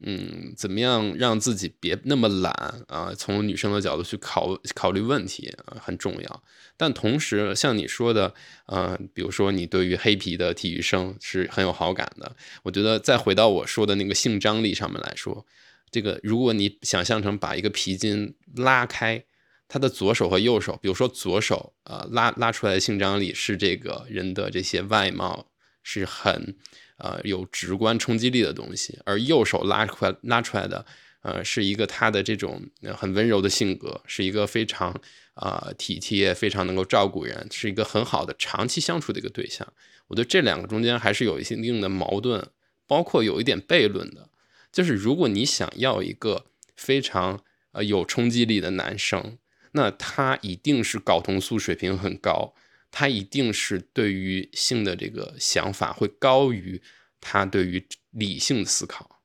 [0.00, 2.52] 嗯，怎么样让自己别那么懒
[2.88, 3.12] 啊？
[3.16, 6.42] 从女生的角度去考考虑问题啊，很重要。
[6.76, 8.34] 但同时，像你说的，
[8.66, 15.46] 呃，比如说你对于黑皮的体育生是很有好感的，我觉得再回到我说的那个性张力上面来说，
[15.90, 19.24] 这个如果你想象成把一个皮筋拉开，
[19.68, 25.50] 他的左手和右手，比如说左手，呃，拉拉出来的性张力是这个人的这些外貌
[25.82, 26.56] 是很。
[26.98, 30.84] 呃，有直观冲击力的东西，而右手拉出来拉出来的，
[31.22, 32.62] 呃，是一个他的这种
[32.96, 34.98] 很温柔的性格，是一个非常
[35.34, 39.66] 啊体贴、非常能够照顾人，是一个很好的长期相处的一个对象。
[40.08, 42.48] 我觉得这两个中间还是有一些一定的矛盾，
[42.86, 44.30] 包括有一点悖论的，
[44.72, 49.36] 就是如果你想要一个非常呃有冲击力的男生，
[49.72, 52.54] 那他一定是睾酮素水平很高。
[52.98, 56.80] 他一定是对于性的这个想法会高于
[57.20, 59.20] 他对于理性的思考，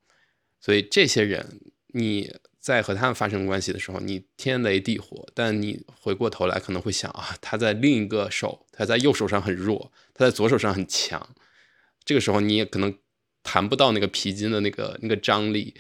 [0.59, 1.61] 所以这些人
[1.93, 11.33] 你在和他们发生关系的时候，你天雷地火，但你回过头来可能会想啊，他在另一个手，他在右手上很弱，他在左手上很强，
[12.03, 12.93] 这个时候你也可能
[13.41, 15.73] 谈不到那个皮筋的那个那个张力。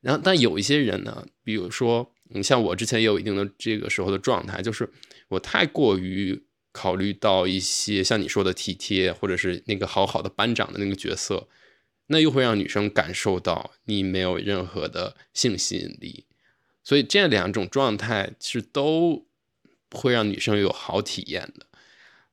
[0.00, 4.90] 然后，但有一些人呢，比如说，你像我之前也有一定的这个时候的状态，就是
[5.28, 6.47] 我太过于。
[6.78, 11.48] 考虑到一些像你说的体贴，或者是那个好好的班长的那个角色，
[12.06, 16.24] 那又会让女生感受到你没有任何的性吸引力，
[16.84, 19.26] 所以这两种状态是都
[19.90, 21.66] 会让女生有好体验的。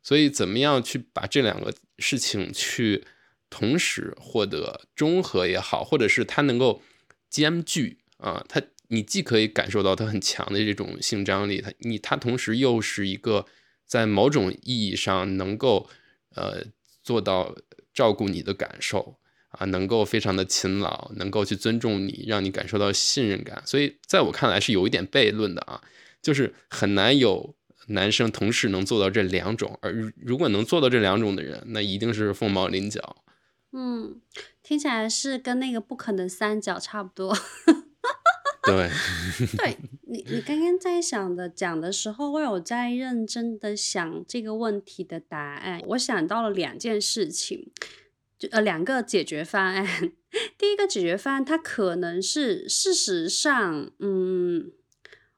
[0.04, 3.04] 所以怎么样去把这两个事情去
[3.50, 6.84] 同时获得中和也好，或者是他能够
[7.28, 13.48] 兼具啊，他你既可以感受到他很强的这种性张力，他你他同时又是一个
[13.86, 15.90] 在某种意义上能够
[16.36, 16.64] 呃
[17.04, 17.56] 做到
[17.94, 19.18] 照顾你的感受
[19.50, 23.62] 啊，能够非常的勤劳，能够去尊重你，让你感受到信任感。
[23.66, 25.82] 所以在我看来是有一点悖论的啊，
[26.22, 27.56] 就是很难有。
[27.88, 33.18] 男生同时能做到这两种，而如果能做到这两种的人，那一定是凤毛麟角。
[33.74, 34.20] 嗯，
[34.64, 37.38] 听起来是跟那个不可能三角差不多。
[38.66, 38.90] 对，
[39.58, 45.82] 对你，你刚刚在想的讲的时候，我有在认真的想这个问题的答案。
[45.90, 47.72] 我想到了两件事情，
[48.38, 49.86] 就呃两个解决方案。
[50.58, 54.72] 第一个解决方案，它可能是事实上，嗯。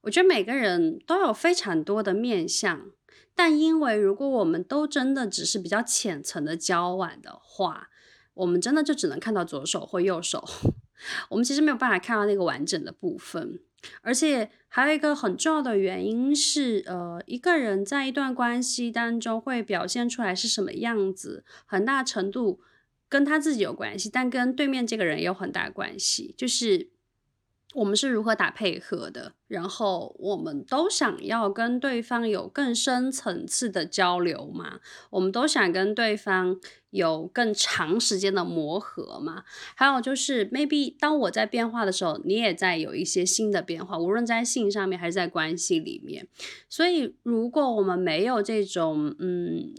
[0.01, 2.91] 我觉得每个人都有非常多的面相，
[3.35, 7.89] 但因为如果我们都真的只是比较浅层的交往的话，
[8.35, 10.47] 我们真的就只能看到左手或右手，
[11.29, 13.60] 我们其实没有办法看到那个完整的部分。
[14.01, 22.60] 而且还有一个很重要的原因是，呃，一个人在一段关系当中会表现出来是什么样子，很大程度
[23.07, 26.89] 跟他自己有关系，但跟对面这个人也有很大关系，就是。
[27.77, 29.33] 我们是如何打配合的？
[29.47, 34.79] 然后我们都想要跟对方有更深层次的交流嘛？
[35.11, 36.59] 我们都想跟对方
[36.89, 39.43] 有更长时间的磨合嘛？
[39.75, 46.27] 还有就是，maybe 当我在变化的时候，你也在有一些新的变化，无论在性上面还是在关系里面。
[46.67, 49.75] 所以，如果我们没有这种嗯。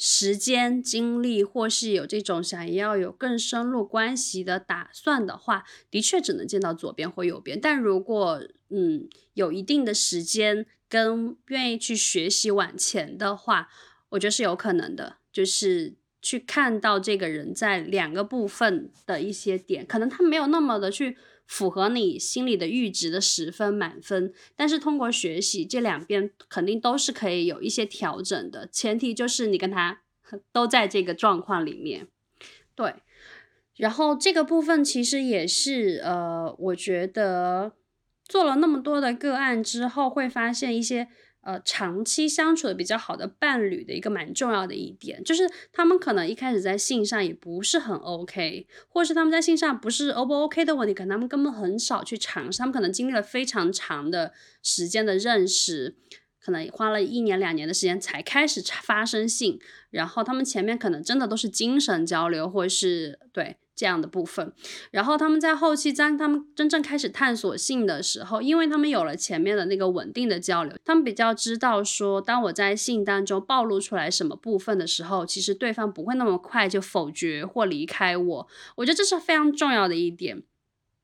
[0.00, 7.60] 时间、精力，或是有这种想要有更深入关系的打算的话，的确只能见到左边或右边。
[7.60, 13.68] 但如果嗯有一定的时间跟愿意去学习往前的话，
[14.08, 21.18] 我觉得是有可能的，就是去看到这个人在两个部分的一些点，可能他没有那么的去。
[21.50, 30.02] 符合你心里的阈值的十分满分，但是通过学习这两边肯定都是可以有一些调整的，前提就是你跟他
[30.52, 32.06] 都在这个状况里面，
[32.76, 32.94] 对。
[33.76, 37.72] 然后这个部分其实也是呃，我觉得
[38.24, 41.08] 做了那么多的个案之后，会发现一些。
[41.42, 55.96] 呃，长期相处的比较好的伴侣的一个蛮重要的一点，就是他们可能一开始在性上也不是很 OK，或是他们在性上不是 O 不 OK 的问题，可能他们根本很少去尝试，他们可能经历了非常长的时间的认识，
[56.38, 59.58] 可能花了一年两年的时间才开始发生性，
[59.90, 63.56] 然后他们前面可能真的都是精神交流，或是对。
[63.80, 64.52] 这样的部分，
[64.90, 78.48] 然后他们在后期当他们真正开始探索性的时候，因为他们有了前面的那个稳定的交流，他们比较知道说，当我在性当中暴露出来什么部分的时候，其实对方不会那么快就否决或离开我。
[78.76, 80.42] 我觉得这是非常重要的一点，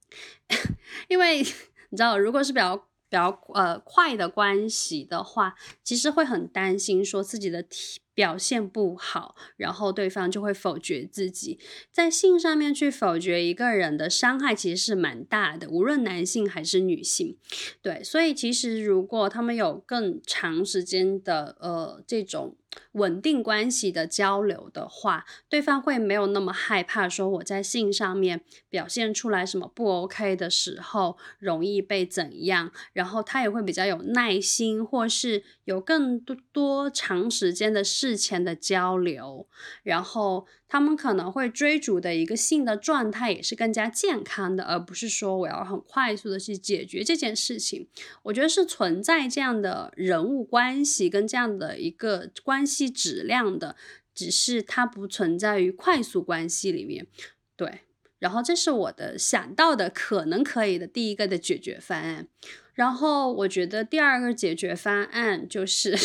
[1.09, 8.01] 因为你知道，如果是比较比较呃快的关系的话，其实会很担心说自己的体。
[8.17, 11.61] 表现不好，然后对方就会否决自己。
[11.93, 17.37] 在性上面去否决一个人的伤害，其实是蛮大的，无论男性还是女性。
[17.83, 22.57] 对，所以其实如果他们有更长时间的呃这种。
[22.93, 39.47] 稳定关系的交流的话，对方会没有那么害怕，说我在性上面表现出来什么不 OK 的时候，容易被怎样，然后他也会比较有耐心，或是有更多多长时间的事前的交流，
[39.83, 40.47] 然后。
[40.69, 47.89] 他们可能会追逐的一个性的状态也是更加健康的，而不是说我要很快速的去解决这件事情。
[48.25, 53.77] 我觉得是存在这样的人物关系跟这样的一个关系质量的，
[54.13, 57.07] 只是它不存在于快速关系里面。
[57.55, 57.83] 对，
[58.19, 62.27] 然后这是我的想到的可能可以的第一个的解决方案。
[62.75, 65.97] 然后我觉得第二个解决方案就是，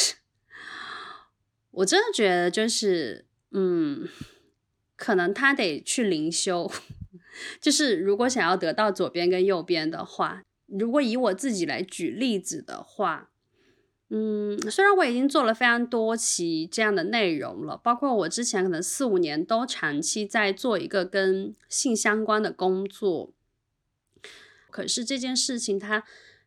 [1.72, 4.08] 我真的觉得就是，嗯。
[5.02, 6.72] 可能他得去灵修，
[7.60, 13.32] 就是如果想要得到左边跟右边的话，如果以我自己来举例子的话，
[14.10, 23.34] 嗯，虽然我已经做了非常多期这样的内容了，包括我之前可能四五年都长期在做一个跟性相关的工作，
[24.70, 26.04] 可是这件事情它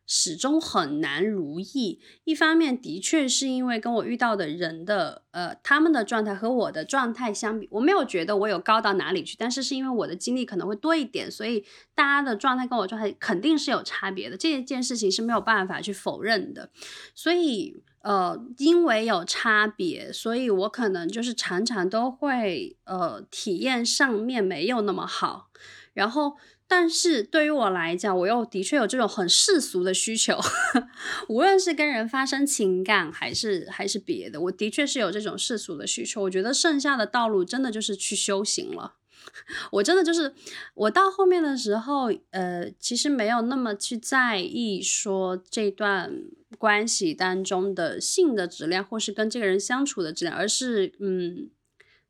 [0.07, 1.99] 始终很难如意。
[2.23, 14.37] 一方面，的确是因为跟我遇到的人的呃他们的状态和我的状态相比，我没有觉得我有高到哪里去，但是是因为我的经历可能会多一点，所以大家的状态跟我状态肯定是有差别的。
[14.37, 16.69] 这一件事情是没有办法去否认的，
[17.13, 17.83] 所以。
[18.05, 25.49] 呃，因为有差别，所以我可能就是常常都会呃体验上面没有那么好，
[25.93, 26.37] 然后
[26.67, 30.39] 但是对于我来讲，我又的确有这种很世俗的需求，
[31.29, 36.23] 无论是跟人发生情感还是还是别的，我的确是有这种世俗的需求。
[36.23, 38.95] 我觉得剩下的道路真的就是去修行了。
[39.71, 40.33] 我真的就是
[40.75, 46.11] 我到后面的时候，呃，其实没有那么去在意说这段。
[46.57, 51.49] 关系当中的性的质量，或是跟这个人相处的质量，而是嗯，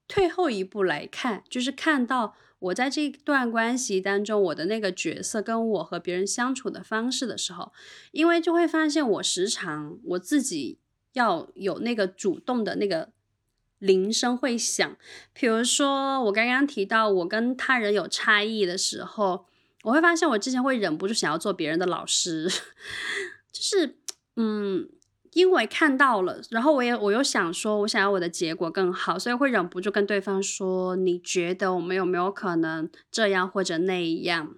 [0.08, 2.36] 退后一步来看，就是看到
[2.66, 7.72] 我在这段关系当中，我的那个角色跟我和别人相处的方式的时候，
[8.12, 10.80] 因为就会发现我时常我自己
[11.14, 13.12] 要有那个主动的那个
[13.80, 14.98] 铃声会响，
[15.34, 19.46] 比如说我刚刚提到我跟他人有差异的时候，
[19.84, 22.50] 我会发现我之前会忍不住想要做别人的老师，
[23.52, 23.98] 就是。
[24.38, 24.90] 嗯，
[25.36, 34.56] 因为看到了，然后我也我又想说，我想要我的结果更好，所以会忍不住跟对方说：“你觉得我们有没有可能这样或者那样？”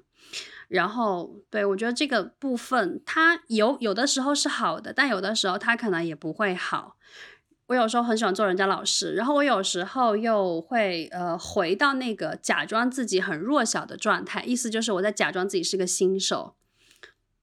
[0.70, 6.98] 然后，对我觉得这个部分，它有有的时候是好的，但有的时候它可能也不会好。
[7.70, 16.57] 我有时候很喜欢做人家老师，然后我有时候又会呃回到那个假装自己很弱小的状态，意思就是我在假装自己是个新手。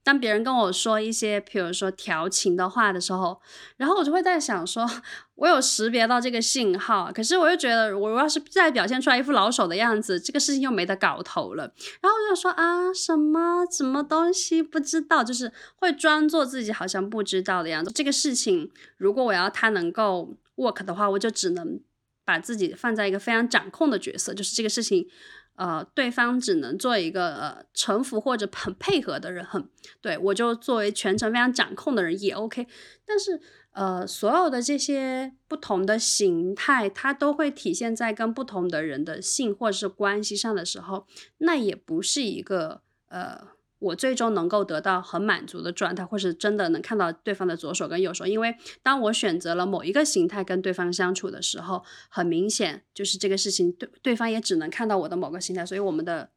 [0.04, 3.40] 当别人跟我说一些，比如说调情的话的时候，
[3.78, 4.88] 然后我就会在想，说
[5.34, 11.64] 我有识别到这个信号，可是我又觉得，我要是再表现出来一副老手的样子，这个事情又没得搞头了。
[12.02, 17.90] 然后我就说啊，什么什么东西不知道，就是会装作自己好像不知道的样子。
[17.90, 21.80] 这个事情，如果我要他能够 work 的话，我就只能
[22.26, 25.08] 把自己放在一个非常掌控的角色，就是这个事情。
[25.56, 29.68] 呃，对方只能做一个呃臣服或者很配合的人，很
[30.00, 32.66] 对我就作为全程非常掌控的人也 OK。
[33.06, 33.40] 但是
[33.72, 41.06] 呃，所有的这些不同的形态，它都会体现在跟不同的人的性或者是关系上的时候，
[41.38, 43.53] 那也不是一个呃。
[43.78, 56.30] 我最终能够得到很满足的状态，或是真的能看到对方的左手跟右手，因为当我选择了某一个形态跟对方相处的时候，很明显就是这个事情对对方也只能看到我的某个形态，所以我们的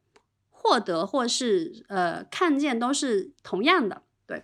[0.49, 4.43] 获得或是呃看见都是同样的，对，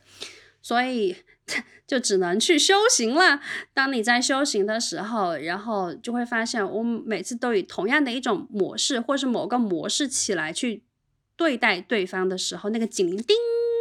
[0.61, 1.17] 所以
[1.85, 3.41] 就只能去修行了。
[3.73, 10.83] 当你在修行的时候，然后就会发现，我每次都以同样的一种模式，或是某个模式起来去。
[11.35, 13.35] 对待对方的时候，那个警铃叮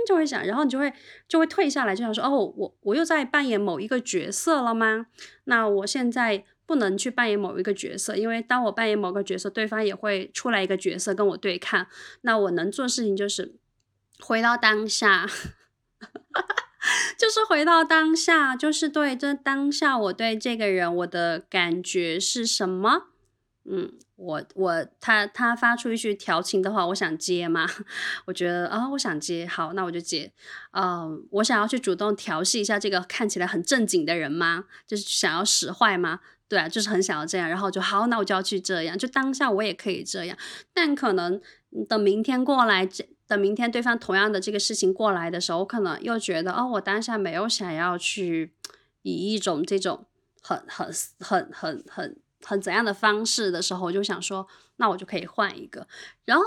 [0.07, 0.93] 就会响，然后你就会
[1.29, 5.07] 就会退下来，就想说：“哦，我我又在扮演某一个角色了吗？
[5.45, 11.87] 那我现在不能去扮演某一个角色，因为当我扮演某个角色，对方也会出来一个角色跟我对抗。
[12.23, 13.55] 那我能做事情就是
[14.19, 15.29] 回到当下，
[17.17, 23.09] 就是回到当下，就是对这当下我对这个人我的感觉是什么？
[23.65, 23.93] 嗯。”
[24.23, 27.69] 我我他他发出一句调情的话，我想接吗？
[28.27, 30.33] 我觉得啊，我想接，好，那我就接。
[30.71, 34.67] 嗯，我想要去主动调戏一下这个看起来很正经的人吗？
[34.87, 36.21] 就是想要使坏吗？
[36.47, 38.97] 对啊，就是很想要这样，然后就好，那我就要去这样。
[38.97, 40.39] 就当下我也可以这样，
[40.73, 41.41] 但可能
[41.89, 48.53] 等明天过来，这等明天对方同样的这个事情过来的时候，我可能又觉得哦，我当下没有想要去
[49.03, 50.07] 以一种这种
[50.41, 50.87] 很很
[51.19, 52.22] 很很很。
[52.45, 55.87] 很怎样的方式的时候，我就想说，那我就可以换一个。
[56.25, 56.45] 然后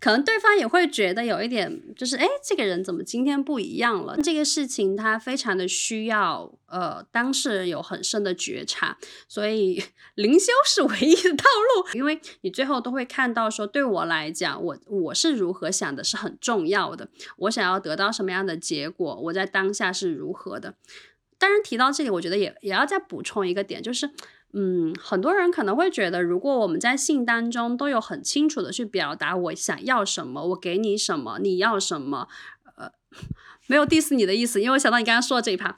[0.00, 4.16] 可能对方也会觉得有一点，就是哎，这个人怎么今天不一样了？
[4.20, 8.98] 这个事情他非常的需要，呃，当事人有很深的觉察。
[9.28, 9.82] 所以
[10.16, 17.08] 灵修是唯一的道路，因为你最后都会看到说，对我来讲，我我是如何想的是很重要的。
[17.36, 20.74] 我想要得到什么样的结果，我在当下是如何的。
[21.38, 24.10] 当然提到这里，我觉得也也要再补充一个点，就是。
[24.54, 32.28] 嗯，很多人可能会觉得，如果我们在信当中都有很清楚的去表达我想要什么，我给你什么，你要什么，
[32.76, 32.92] 呃，
[33.66, 35.74] 没有 diss 你的意思，因为我想到你刚刚说的这一趴，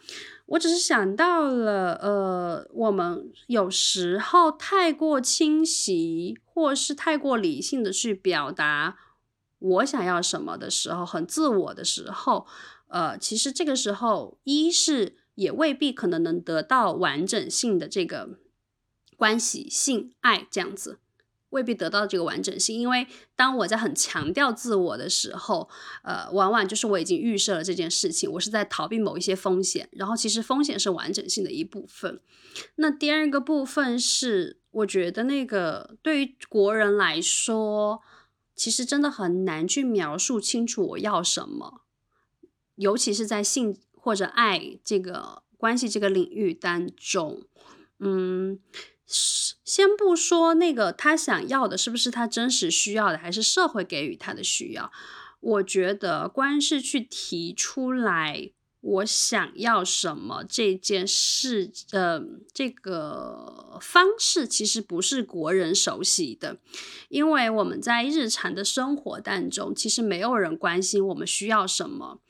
[0.46, 8.96] 我只是想到了，呃，我们有时候太过清晰，或是太过理性的去表达
[9.60, 12.44] 我想要什么的时候，很自我的时候，
[12.88, 18.30] 呃，其实这个时候，一是也未必可能能得到完整性的这个。
[19.24, 20.98] 关系、性爱这样子，
[21.48, 22.78] 未必得到这个完整性。
[22.78, 25.70] 因为当我在很强调自我的时候，
[26.02, 32.20] 呃，往往就是我已经预设了这件事情，我是在逃避某一些风险，然后其实风险是完整性的一部分。
[32.74, 38.02] 那第二个部分是，我觉得那个对于国人来说，
[38.54, 41.80] 其实真的很难去描述清楚我要什么，
[42.74, 47.44] 尤其是在性或者爱这个关系这个领域当中，
[47.98, 48.60] 嗯。
[49.06, 54.90] 先不说那个他想要的是不是他真实需要的，还是社会给予他的需要，
[55.40, 58.50] 我觉得光是去提出来
[58.80, 66.58] 我想要什么这件事，呃，这个方式其实不是国人熟悉的，
[67.08, 72.20] 因为我们在日常的生活当中，其实没有人关心我们需要什么。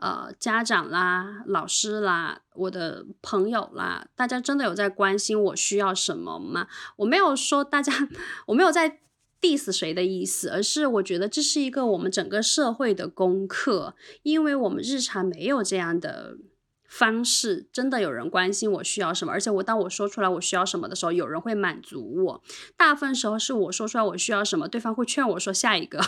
[0.00, 6.68] 呃，家长啦，老师啦，我的朋友啦，大家真的有在关心我需要什么吗？
[6.96, 7.92] 我没有说大家，
[8.48, 9.00] 我没有在
[9.42, 16.38] diss 谁的意思，而是我觉得这是一个我们整个社会的功课，因为我们日常没有这样的
[16.88, 22.42] 方式，真的有人关心我需要什么，而且我当我说出来我需要什么的时候，有人会满足我。
[22.74, 26.00] 大部分时候是我说出来我需要什么，对方会劝我说下一个。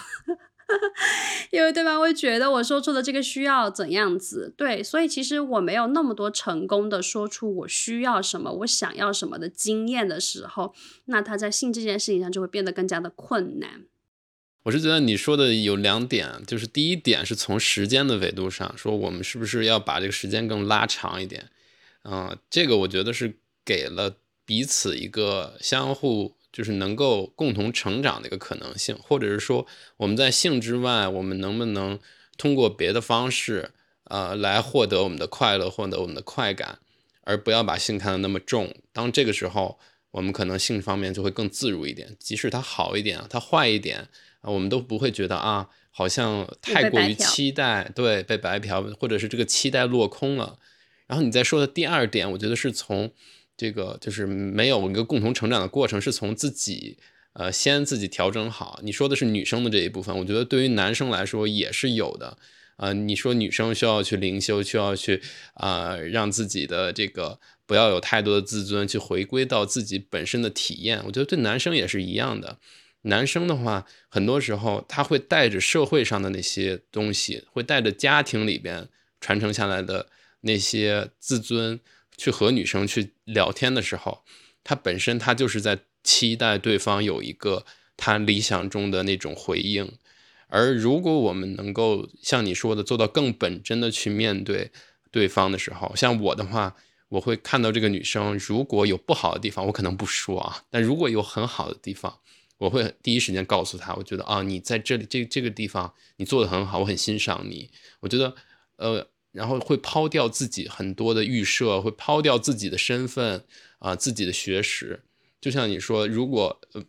[1.51, 10.75] 因为对方会觉得我说出的这个需要怎样子，对，所以其实我没有那么多成功的说出我需要什么、我想要什么的经验的时候，
[11.07, 13.85] 那他在性这件事情上就会变得更加的困难。
[14.65, 21.51] 我是觉得你说的有两点，就是第一点是从时间的维度上说，我们是不是要把这个时间更拉长一点？
[22.05, 26.35] 嗯，这个我觉得是给了彼此一个相互。
[26.53, 31.99] 就是能够共同成长的一个可能性，或者是说我们在性之外，我们能不能
[32.37, 33.71] 通过别的方式，
[34.05, 36.81] 呃，来获得我们的快乐，获得我们的快感，
[37.23, 38.75] 而不要把性看得那么重。
[38.93, 39.79] 当这个时候，
[40.11, 44.09] 我们可能性方面就会更自如一点，即使它好一点，它坏一点
[44.43, 50.59] 啊，我们都不会觉得啊，好像太过于期待，对，被白嫖，或者是这个期待落空了。
[51.07, 53.11] 然后你再说的第二点，我觉得是从。
[53.57, 56.99] 这个就是没有一个共同成长的过程，是从自己
[57.35, 58.81] 呃先自己调整好。
[58.83, 62.39] 你说的是女生的这一部分，我觉得对于男生来说也是有的。
[62.79, 65.23] 呃，你说女生需要去灵修，需要去
[65.55, 71.01] 啊让自己的这个不要有太多的自尊，去回归到自己本身的体验。
[71.05, 72.59] 我觉得对男生也是一样的。
[73.03, 78.89] 男生的话，很多时候他会带着社会上的那些东西，会带着家庭里边
[79.21, 80.09] 传承下来的
[80.41, 81.79] 那些自尊。
[82.23, 84.23] 去和女生去聊天的时候，
[84.63, 87.67] 他本身他就是在期待对方有一个
[87.97, 89.91] 他理想中的那种回应，
[90.47, 94.71] 而如果我们能够像你说的做到更本真的去面对
[95.11, 96.77] 对方的时候，像我的话，
[97.09, 102.21] 我会看到这个女生如果有不好的地方，我可能不说啊，但如果有很好的地方，
[102.59, 107.69] 我会第一时间告诉她，我觉得啊，你在这里这这个地方你做的很好，我很欣赏你，
[107.99, 108.37] 我觉得
[108.77, 109.09] 呃。
[109.33, 113.45] 然后会抛掉自己很多的预设，会抛掉自己的身份
[113.79, 115.03] 啊，自己的学识。
[115.41, 116.83] 就像你说，如果呃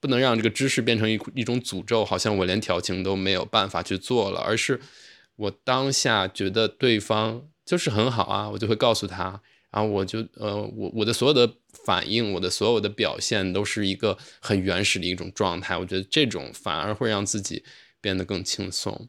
[0.00, 4.78] 不能让这个知识变成一一种诅咒，好像我连调情都没有办法去做了，而是
[5.36, 9.40] 我当下觉得对方就是很好啊，我就会告诉他，
[9.70, 11.50] 然后我就呃我我的所有的
[11.84, 15.78] 反应，我的所有的表现都是一个很原始的一种状态。
[15.78, 17.64] 我觉得这种反而会让自己
[18.00, 19.08] 变得更轻松。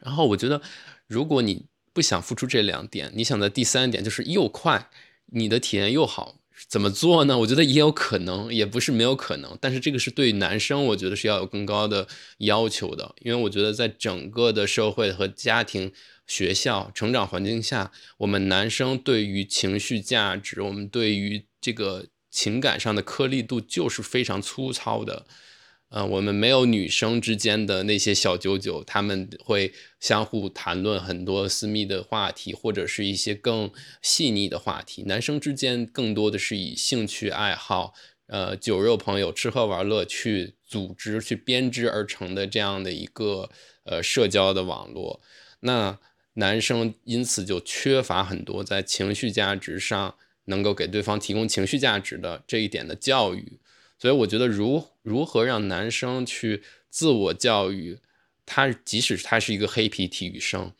[0.00, 0.60] 然后我觉得，
[1.06, 1.66] 如果你
[1.98, 4.88] 不想付出这两点，你想在第三点就是又快，
[5.32, 6.36] 你的体验又好，
[6.68, 7.36] 怎么做呢？
[7.38, 9.58] 我觉得也有可能，也不是没有可能。
[9.60, 12.06] 但是这个是对男生，我觉得是要有更高的
[12.38, 15.92] 要求的，因为我觉得在整个的社会和家庭、
[16.28, 25.26] 学校、成长环境下，我们男生对于情绪价值，我们对于这个情感上的颗粒度就是非常粗糙的。
[25.90, 33.70] 呃，我们没有女生之间的那些小九九，他们会相互谈论很多私密的话题，或者是一些更
[34.02, 35.04] 细腻的话题。
[35.04, 37.94] 男生之间更多的是以兴趣爱好，
[38.26, 43.48] 呃，酒肉朋友、吃喝玩乐去组织、去编织而成的这样的一个
[43.84, 45.22] 呃社交的网络。
[45.60, 45.98] 那
[46.34, 50.14] 男生因此就缺乏很多在情绪价值上
[50.44, 53.58] 能够给对方提供情绪价值的这一点的教育。
[53.98, 57.98] 所以我觉得，如如何让男生去自我教育，
[58.46, 60.72] 他即使他是一个黑皮体育生，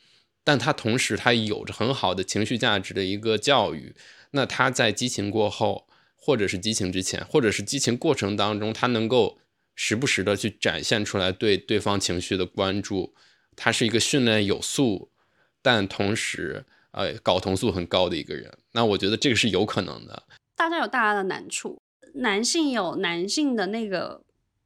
[0.44, 3.94] 但他同时他有着很好的情绪价值的一个教育，
[4.30, 9.38] 那他在激情过后，或者是激情之前，或者是激情过程当中，他能够
[9.74, 13.14] 时不时的去展现出来对对方情绪的关注，
[13.56, 15.10] 他是一个训练有素，
[15.60, 20.22] 但同时呃睾酮素很高的一个人，那我觉得这个是有可能的。
[20.54, 21.82] 大家有大家的难处。
[22.18, 24.22] 男性有男性的那个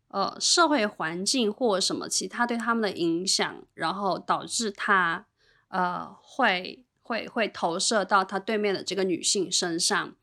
[0.09, 5.26] 呃社会环境或什么其他对他们的影响，然后导致他
[5.68, 10.14] 呃会会会投射到他对面的这个女性身上。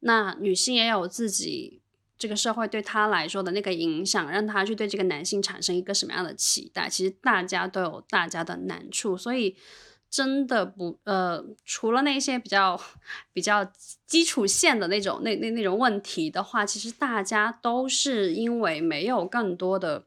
[0.00, 1.80] 那女性也有自己
[2.18, 6.88] 这个社会对她来说的那个影响，让她去对这个男性产生一个什么样的期待？
[6.88, 9.56] 其实大家都有大家的难处，所以
[10.16, 12.80] 真的不呃，除了那些比较
[13.34, 13.70] 比较
[14.06, 20.06] 基础线的那种那那那种问题的话，其实大家都是因为没有更多的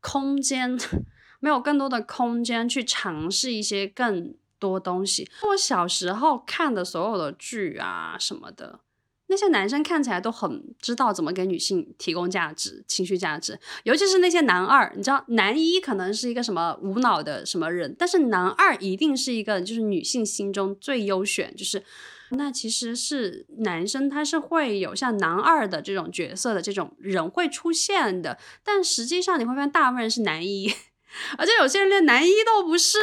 [0.00, 0.78] 空间，
[1.40, 5.28] 没有更多的空间去尝试一些更多东西。
[5.50, 8.80] 我小时候看的所有的剧啊什么的。
[9.26, 14.92] 那些男生看起来都很知道怎么给女性提供价值、情绪价值，尤其是那些男二。
[14.94, 21.56] 你知道，男一可能是一个什么无脑的什么人，但是男二一定是一个就是女性心中最优选。
[21.56, 21.82] 就是
[22.30, 30.70] 那其实是男生他是会有像男二的这种角色的这种人会出现的，但实际上你会发现大部分人是男一，
[31.38, 32.98] 而且有些人连男一都不是。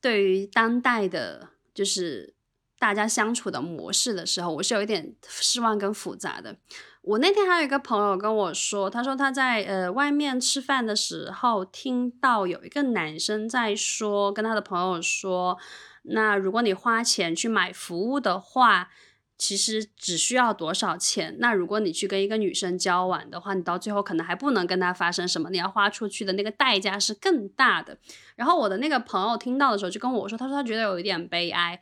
[0.00, 2.37] 对于当代的，就是。
[2.78, 6.56] 大家相处的模式的时候，我是有一点失望跟复杂的。
[7.02, 15.56] 我那天还有一个朋友跟我说，他说他在呃外面吃饭的时候，听到有一个男生在说，跟他的朋友说，
[16.02, 18.90] 那如果你花钱去买服务的话，
[19.38, 21.36] 其实只需要多少钱？
[21.38, 27.96] 那如果你去跟一个女生交往的话，你到最后可能还不能跟她发生什么，你要花出去的那个代价是更大的。
[28.34, 31.80] 然后我的那个朋友听到的时候就跟我说，他说他觉得有一点悲哀。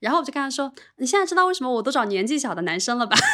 [0.00, 3.16] 然后我就跟他说：“你现在知道为什么我都找年纪小的男生了吧？
[3.18, 3.26] 就是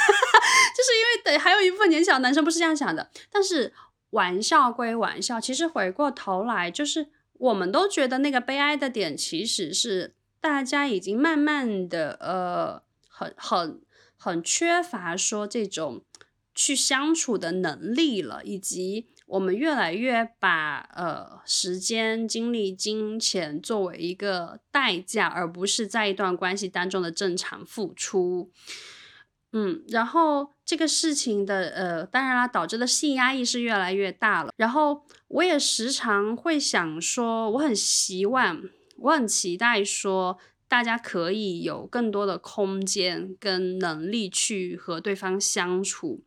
[0.99, 3.11] 因为对，还有一部分年纪小的男生不是这样想的。
[3.31, 3.71] 但是
[4.11, 12.83] 玩笑归玩笑，其实回过头来，就是我们都觉得那个悲哀的点，其实是大家已经慢慢的呃，
[13.37, 13.81] 很
[14.16, 16.03] 很缺乏说这种
[16.55, 28.51] 去相处的能力了，以及。”我们越来越把呃时间、精力、金钱作为一个代价，而不是在一段关系当中的正常付出。
[29.53, 34.53] 嗯，然后这个事情的呃，当然啦，导致的性压抑是越来越大了。
[34.59, 38.62] 然后我也时常会想说，我很希望，
[38.99, 40.37] 我很期待说，
[40.75, 46.25] 大家可以有更多的空间跟能力去和对方相处。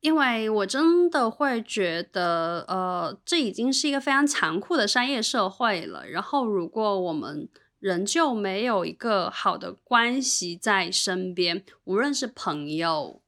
[0.00, 6.06] 因为我真的会觉得，呃，这已经是一个非常残酷的商业社会了。
[6.06, 13.22] 然后，如果我们仍旧没有一个好的关系在身边，无论是朋友，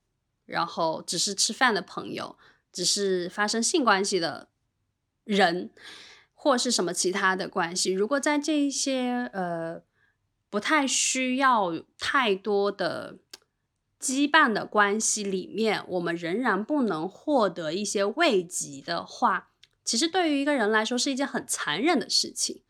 [0.44, 2.36] 然后只是吃饭的朋友，
[2.70, 4.48] 只是发生性关系的
[5.24, 5.70] 人，
[6.45, 9.80] 或是什么其他的关系，如果在这一些呃
[10.51, 13.16] 不太需要太多的。
[14.01, 19.49] 羁绊的关系里面，我们仍然不能获得一些慰藉的话，
[19.82, 22.61] 其实对于一个人来说是一件很残忍的事情。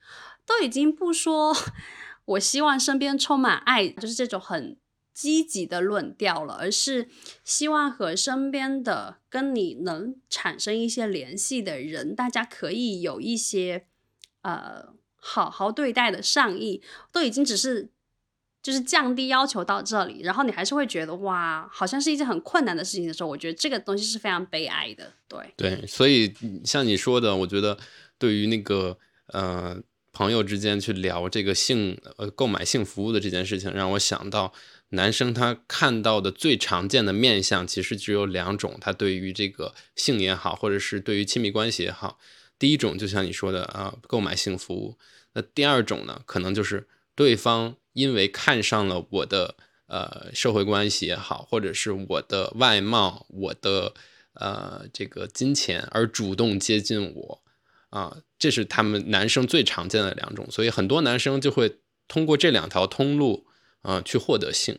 [0.47, 1.53] 都已经不说
[2.27, 4.77] 我希望身边充满爱，就是这种很
[5.15, 7.09] 积极的论调了，而是
[7.45, 13.87] 希望和身边的跟你能产生一些联系的人，大家可以有一些
[14.43, 17.91] 呃好好对待的善意，都已经只是。
[18.65, 25.13] 就是降低要求到这里，然后你还是会觉得哇，好像是一件很困难的事情的时候，我觉得这个东西是非常悲哀的。
[25.29, 26.33] 对对，所以
[26.65, 27.77] 像你说的，我觉得
[28.17, 28.97] 对于那个
[29.27, 29.77] 呃
[30.13, 34.51] 朋友之间去聊这个性呃购买性服务的这件事情，让我想到
[34.95, 42.19] 男生他看到的最常见的面相其实只有两种，他对于这个性也好，或者是对于亲密关系也好，
[42.59, 44.99] 第一种就像你说的啊，购买性服务，
[45.35, 47.77] 那第二种呢，可能就是对方。
[47.95, 49.55] 因为看上了我的
[49.87, 53.95] 呃社会关系也好，或者是我的外貌、我的
[54.33, 57.43] 呃这个金钱而主动接近我
[57.91, 61.77] 啊，这是他们男生最常见的两种，所以很多男生就会
[62.09, 63.47] 通过这两条通路
[63.85, 64.77] 啊去获得性。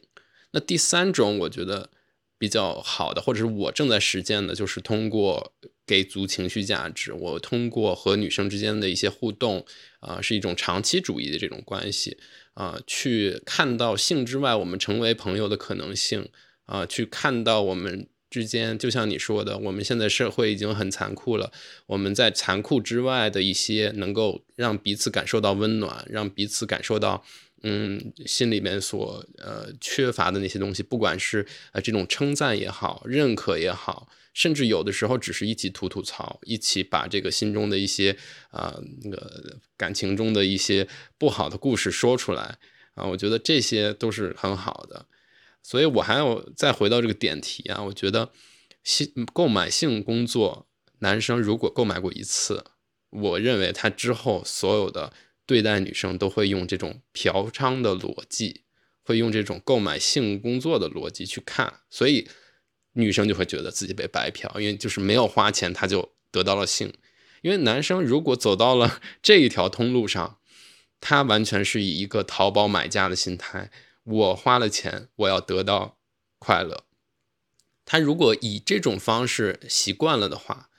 [0.52, 1.90] 那第三种我觉得
[2.38, 5.54] 比较好的，或者是我正在实践的，就是通过
[5.88, 9.66] 给足情绪价值，我通过和女生之间的一些互动
[10.02, 12.18] 啊，是一种长期主义的这种关系。
[12.56, 16.30] 啊，去看到性之外，我们成为朋友的可能性
[16.68, 21.52] 啊，去看到我们之间，就像你说的，我们现在社会已经很残酷了。
[21.88, 27.26] 我们在残酷之外的一些，能够让彼此感受到温暖，让彼此感受到，
[27.68, 34.08] 嗯，心里面所呃缺乏的那些东西，不管是呃这种称赞也好，认可也好。
[34.36, 38.16] 甚至有的时候只是一起吐吐槽，一起把这个心中的一些
[38.52, 40.88] 啊那个感情中的一些
[41.18, 42.58] 不好的故事说出来
[42.94, 45.08] 啊，我觉得这些都是很好的。
[45.64, 48.32] 所以我还要再回到这个点题啊，我觉得
[48.84, 50.68] 性购买性工作
[51.00, 52.64] 男生如果购买过一次，
[53.10, 55.14] 我认为他之后所有的
[55.46, 58.64] 对待女生都会用这种嫖娼的逻辑，
[59.04, 62.28] 会用这种购买性工作的逻辑去看，所以
[62.94, 66.94] 女生就会觉得自己被白嫖，因为就是没有花钱她就得到了性。
[67.42, 70.40] 因为男生如果走到了 这一条通路上，
[71.00, 73.70] 他完全是以一个淘宝买家的心态，
[74.04, 76.00] 我花了钱，我要得到
[76.40, 76.86] 快乐。
[77.86, 80.72] 他如果以这种方式习惯了的话，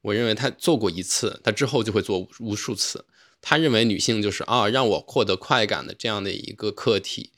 [0.00, 3.04] 我认为他做过一次，他之后就会做无数次。
[3.40, 7.32] 他认为女性就是啊，让我获得快感的这样的一个客体。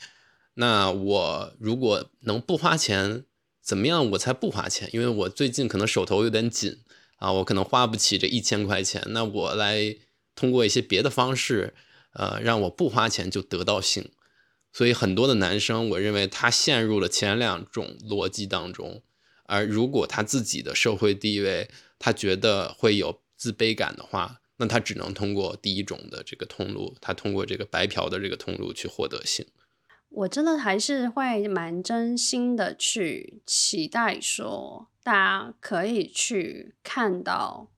[0.54, 3.24] 那我如果能不花钱，
[3.62, 4.90] 怎么样我才不花钱？
[4.92, 6.78] 因为我最近可能手头有点紧
[7.16, 9.02] 啊，我可能花不起这一千块钱。
[9.08, 9.96] 那我来
[10.34, 11.74] 通过一些别的方式，
[12.14, 14.10] 呃，让我不花钱就得到性。
[14.72, 19.02] 所以很多的男生，我认为他陷入了前两种逻辑当中。
[19.44, 29.46] 而如果他自己的社会地位，他觉得会有自卑感的话，那他只能通过第一种的这个通路，他通过这个白嫖的这个通路去获得性。
[30.10, 37.70] 我真的还是会蛮真心的去期待说，大家可以去看到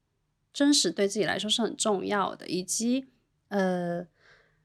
[0.52, 3.06] 真实对自己来说是很重要的，以及
[3.48, 4.06] 呃，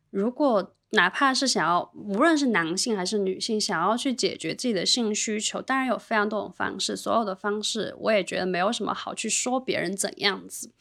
[0.09, 0.73] 如果。
[0.91, 6.95] 哪怕是想要，无论是男性还是女性，想要去解决自己的性需求，当然有非常多种方式。
[6.95, 10.71] 所有的方式，我也觉得没有什么好去说别人怎样子。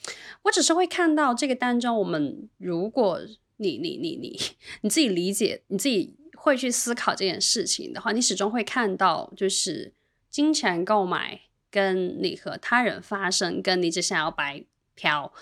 [0.43, 3.21] 我只是会看到这个当中，我们如果
[3.57, 4.41] 你你你你
[4.83, 9.93] 你自己理解，你自己会去思考这件事情的话，你始终会看到，就是
[10.31, 14.63] 金钱购买跟你和他人发生，跟你只想要白
[14.95, 15.33] 嫖，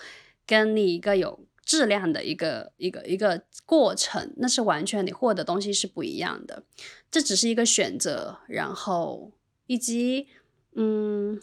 [0.47, 1.39] 跟你一个有。
[1.65, 6.63] 质量的一个一个一个过程，那是完全你获得东西是不一样的。
[7.09, 9.31] 这只是一个选择，然后
[9.65, 10.27] 以及
[10.73, 11.41] 嗯，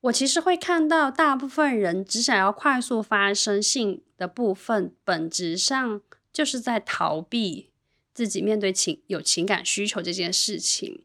[0.00, 6.02] 我其实会看到大部分人只想要快速发生性的部分，本质上
[6.32, 7.70] 就是在逃避
[8.12, 11.04] 自己面对情有情感需求这件事情。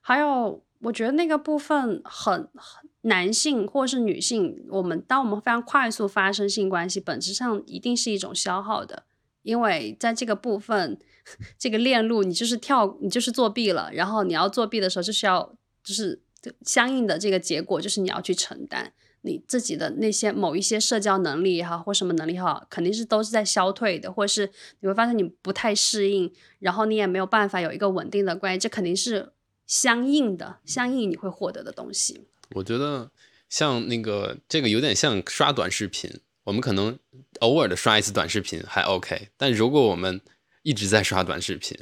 [0.00, 2.85] 还有，我觉得那个部分很很。
[3.06, 9.04] 男性或是女性，我们当我们非常快速发生性关系，本质上一定是一种消耗的，
[9.42, 10.98] 因为在这个部分，
[11.56, 15.54] 这个链路你就是跳，你就是作弊了，然后你要作弊的时候，就是要
[15.84, 16.20] 就是
[16.62, 18.92] 相应的这个结果，就是你要去承担
[19.22, 24.50] 你自己的那些某一些社交能力哈，或什么能力哈，肯定是都是在消退的，或是
[24.80, 29.30] 你会发现你不太适应，然后你也没有办法有一个稳定的关系，这肯定是
[29.64, 32.26] 相应的，相应你会获得的东西。
[32.50, 33.10] 我觉得
[33.48, 36.98] 像那个这个有点像刷短视频，我们可能
[37.40, 40.20] 偶尔的刷一次短视频还 OK，但如果我们
[40.62, 41.76] 一直在刷短视频，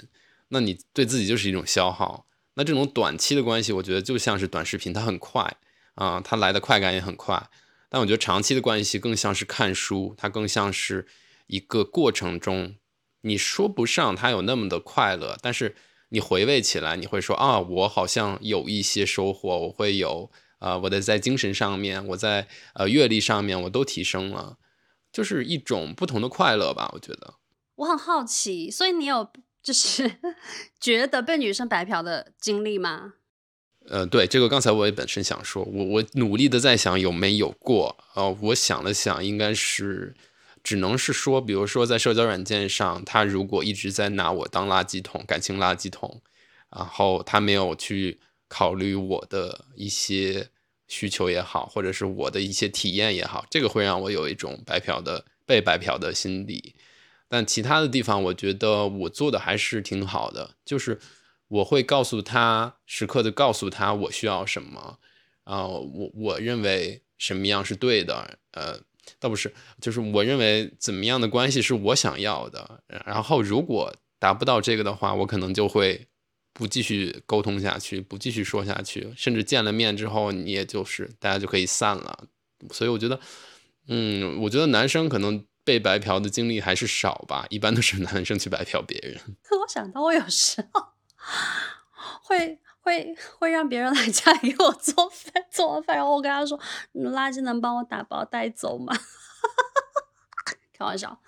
[0.49, 2.27] 那你对自己就是一种消耗。
[2.55, 5.57] 那这种短期的关系，我觉得就像是短视频，它很快
[5.97, 7.51] 啊，它来的快感也很快。
[7.89, 11.07] 但我觉得长期的关系更像是看书，它更像是
[11.47, 12.77] 一个过程中，
[13.23, 15.75] 你说不上它有那么的快乐，但是
[16.11, 20.31] 你回味起来，你会说啊，我好像有一些收获，我会有。
[20.65, 24.57] 啊，我的在精神上面，我在呃阅历上面，我都提升了，
[25.13, 26.91] 就是一种不同的快乐吧。
[26.95, 27.35] 我觉得
[27.75, 29.31] 我很好奇，所以你有
[29.63, 30.17] 就是
[30.81, 33.13] 觉得被女生白嫖的经历吗？
[33.91, 37.95] 呃，对，这个刚才我也本身想说，我我努力的在想有没有过。
[38.15, 40.15] 呃，我想了想，应该是
[40.63, 46.23] 只能是说，比如说在社交软件上，他如果一直在拿我当垃圾桶，感情垃圾桶，
[46.75, 50.49] 然后他没有去考虑我的一些。
[50.89, 56.75] 需求也好，或者是我的一些体验也好，这个会让我有一种白嫖的被白嫖的心理。
[57.29, 61.01] 但其他的地方，我觉得我做的还是挺好的，就是
[61.49, 64.99] 我会告诉他，时刻的告诉他我需要什么
[65.45, 68.79] 啊，我我认为什么样是对的，呃，
[69.19, 72.83] 倒不是，就是我认为怎么样的关系是我想要的。
[73.07, 76.07] 然后如果达不到这个的话，我可能就会。
[76.55, 82.29] 不继续沟通下去，不继续说下去，甚至见了面之后，你也就是大家就可以散了。
[82.71, 83.21] 所以我觉得，
[83.89, 89.21] 嗯，我觉得男生可能被白嫖的经历还是少吧，一般都是男生去白嫖别人。
[89.43, 90.87] 可 我想到我有时候
[92.23, 96.59] 会会会让别人来家里给我做饭，做完饭然后我跟他说
[96.95, 98.97] ：“垃圾能帮我打包带走吗？”
[100.73, 101.21] 开玩笑。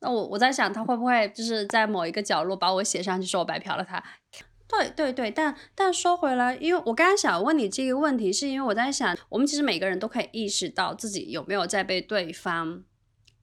[0.00, 4.02] 那我我在想，他会不会就是在某一个角落把我写上去，说我白嫖了他？
[4.68, 12.82] 对对对，但但说回来，因为我刚刚想问你这个问题，是因为我在想，我们其实每个人都可以意识到自己有没有在被对方，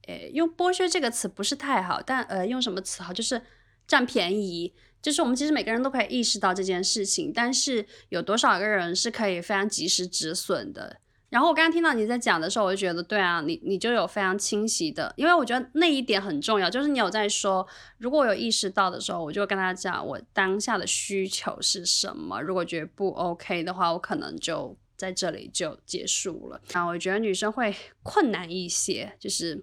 [0.06, 3.10] 诶，用剥削这个词不是太好，但呃，用什么词好？
[3.10, 3.40] 就是
[3.86, 11.00] 占便宜，就是我们其实每个人都可以意识到这件事情，但是有多少个人是可以非常及时止损的？
[11.34, 17.66] 然后我刚刚听到你在讲的时候，我就觉得对啊，你你就有非常清晰的，因为我觉得那一点很重要，就是你有在说，
[17.98, 22.40] 如果我有意识到的时候，我就跟他讲我当下的需求是什么。
[22.40, 26.60] 如果觉得不 OK 的话，我可能就在这里就结束了。
[26.72, 27.74] 啊，我觉得女生会
[28.04, 29.60] 困难一些，就是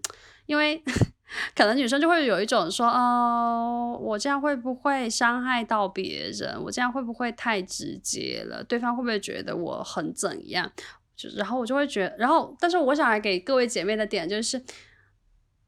[0.47, 0.83] 因为
[1.55, 6.61] 可能女生就会有一种说，哦，我这样会不会伤害到别人？
[6.63, 8.61] 我这样会不会太直接了？
[8.61, 10.69] 对方会不会觉得我很怎样？
[11.15, 14.63] 就然后我就会觉，然后但是我想来给各位姐妹的点就是，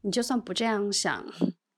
[0.02, 1.26] 你就算不这样想，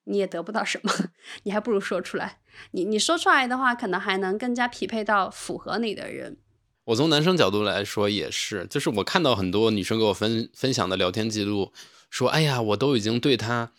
[0.04, 0.92] 你也得不到什么，
[1.44, 2.40] 你还不如说出来。
[2.70, 6.38] 你你说出来的话，可能还能更加匹配到符合你的人。
[6.84, 11.72] 我从男生角度来说也是，就是我看到很多女生给我分分享的聊天记录，
[12.08, 13.72] 说，哎呀，我都已经对他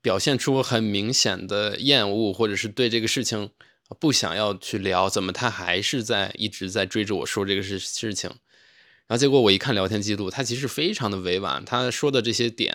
[0.00, 3.50] 表现出很明显的厌恶，或者是对这个事情
[3.98, 8.30] 不想要去聊，怎么他还是在一直在追着我说这个事事情？
[9.06, 12.74] 然后结果我一看聊天记录，他其实非常的委婉，他说的这些点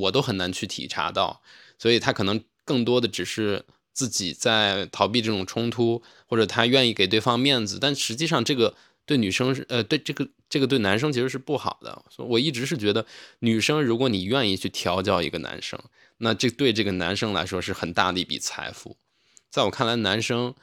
[0.00, 1.42] 我都很难去体察到，
[1.78, 3.62] 所以他可能更多的只是
[3.92, 8.74] 自己在逃避这种冲突，或者他愿意给对方面子，但实际上这个
[9.04, 12.02] 对女生是呃对这个这个对男生其实是不好的。
[12.08, 13.04] 所以我一直是觉得
[13.40, 15.78] 女生如果你愿意去调教一个男生，
[16.16, 18.96] 那这对这个男生来说是很大的一笔财富。
[19.50, 20.54] 在我看来，男生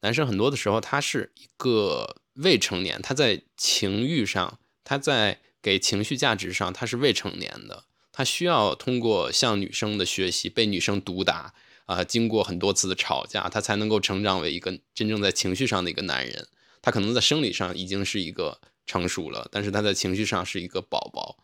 [0.00, 2.16] 男生很多的时候他是一个。
[2.40, 11.54] 未成年，他在情欲上，他在给情绪价值上，他是未成年的，他需要通过向女生的学习，被女生毒打
[11.86, 16.48] 啊、经过很多次的吵架，他才能够成长为一个真正在情绪上的一个男人。
[16.80, 21.36] 他可能在生理上已经是一个成熟了，但是他在情绪上是一个宝宝。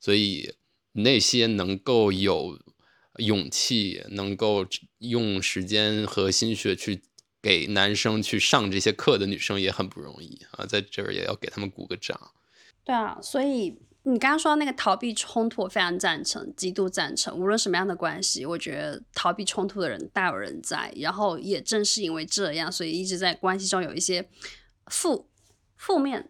[0.00, 0.54] 所以
[0.92, 2.58] 那些能够有
[3.18, 4.66] 勇气，能够
[4.98, 7.02] 用时间和心血去。
[7.42, 12.30] 给男生去上这些课的女生也很不容易啊，在这儿也要给他们鼓个掌。
[12.84, 17.36] 对啊，所以你刚刚说那个逃避冲突，我非常赞成，极度赞成。
[17.36, 20.92] 无论什么样的关系，我觉得逃避冲突的人大有人在。
[20.96, 24.28] 然后也正是因为这样，所以一直在关系中有一些
[24.86, 25.28] 负
[25.76, 26.28] 负面。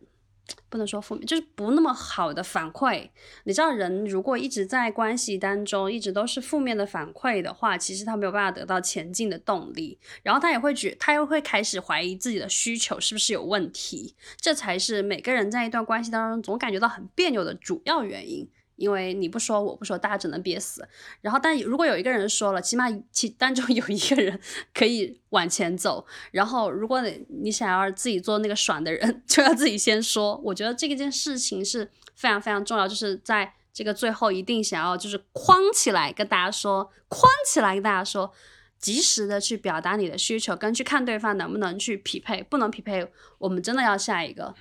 [0.68, 3.08] 不能说负面，就是不那么好的反馈。
[3.44, 14.14] 你知道，人如果一直在关系当中，一直都是负面的反馈的话，其实他没有办法得到前进的动力，然后他也会觉，他又会开始怀疑自己的需求是不是有问题。
[14.36, 18.48] 这才是每个人在一段关系当中总感觉到很别扭的主要原因。
[18.82, 20.84] 因为你不说，我不说，大家只能憋死。
[21.20, 24.40] 然后，但如果有一个人说了，起码其当中有一个人
[24.74, 26.04] 可以往前走。
[26.32, 30.36] 然后，如果你想要自己做那个爽的人， 就要自己先说。
[30.44, 38.32] 我觉得这件事情是非常非常重要，就是在这个最后一定想要就是框起来跟大家说，框起来跟大家说，
[38.80, 43.08] 及时的去表达你的需求，跟去看对方能不能去匹配，不能匹配，
[43.38, 44.56] 我们真的要下一个。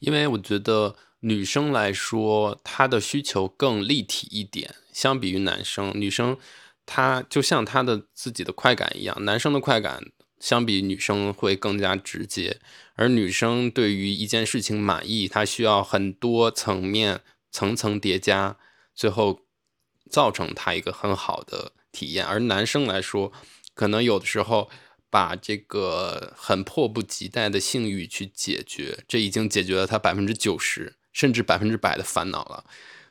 [0.00, 0.94] 因为我觉得。
[1.24, 6.36] 女生来说，她的需求更立体一点，相比于男生，女生
[6.84, 10.10] 她就像她的自己的快感一样，男生的快感
[10.40, 12.58] 相比女生会更加直接，
[12.94, 17.20] 而女生对于一件事情满意，她需要很多层面
[17.52, 18.56] 层层叠加，
[18.92, 19.42] 最后
[20.10, 22.26] 造成她一个很好的体验。
[22.26, 23.32] 而男生来说，
[23.74, 24.68] 可能有的时候
[25.08, 30.96] 把这个很迫不及待的性欲去解决，这已经解决了他百分之九十。
[31.12, 32.64] 甚至百分之百的烦恼了，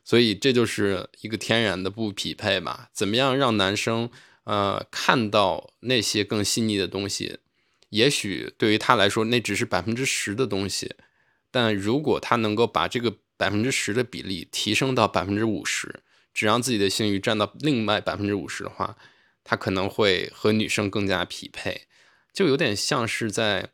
[0.03, 2.89] 所以这就是一个天然的不匹配吧？
[2.91, 4.09] 怎么样让男生
[4.43, 7.39] 呃看到那些更细腻的东西？
[7.89, 10.95] 也许对于他来说，那只是百分之十的东西，
[11.51, 16.01] 但如果他能够把这个百分之十的比例提升到百分之五十，
[16.33, 18.95] 只让自己的性欲占到另外百分之五十的话，
[19.43, 21.87] 他可能会和女生更加匹配，
[22.33, 23.69] 就有点像是在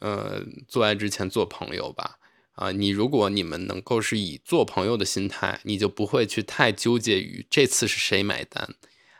[0.00, 2.18] 呃做爱之前做朋友吧。
[2.52, 8.74] 啊，你如果你们能够是以做朋友的心态，你就不会去太纠结于这次是谁买单，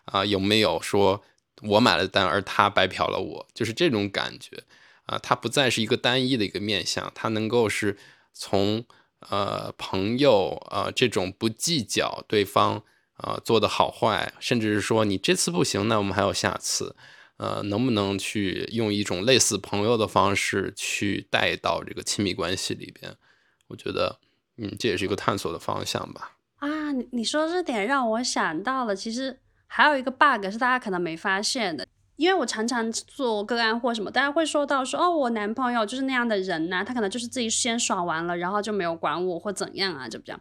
[0.05, 1.23] 啊，有没有说
[1.63, 4.65] 我买了单而他白嫖了我，就是这种感觉，
[5.07, 7.97] 啊，它不再是一个单一的一个面相，它能够是
[8.35, 8.85] 从
[9.31, 12.83] 呃朋友啊这种不计较对方
[13.15, 16.95] 啊做的好坏，甚至是说你这次不行，那我们还有下次。
[17.39, 23.17] 呃，能不能去用一种类似朋友的方式去带到这个亲密关系里边？
[23.73, 24.21] 我觉得，
[24.59, 26.37] 嗯，这也是一个探索的方向吧。
[26.59, 31.85] 啊，你你说这点让我想到了，其实还有一个 bug 是大家可能没发现的，
[32.17, 40.41] 因为我常常做个案或什么，大家会说到说，哦，我男朋友就是那样的人呐，他可能就是自己先爽完了，然后就没有管我或怎样啊，就这样。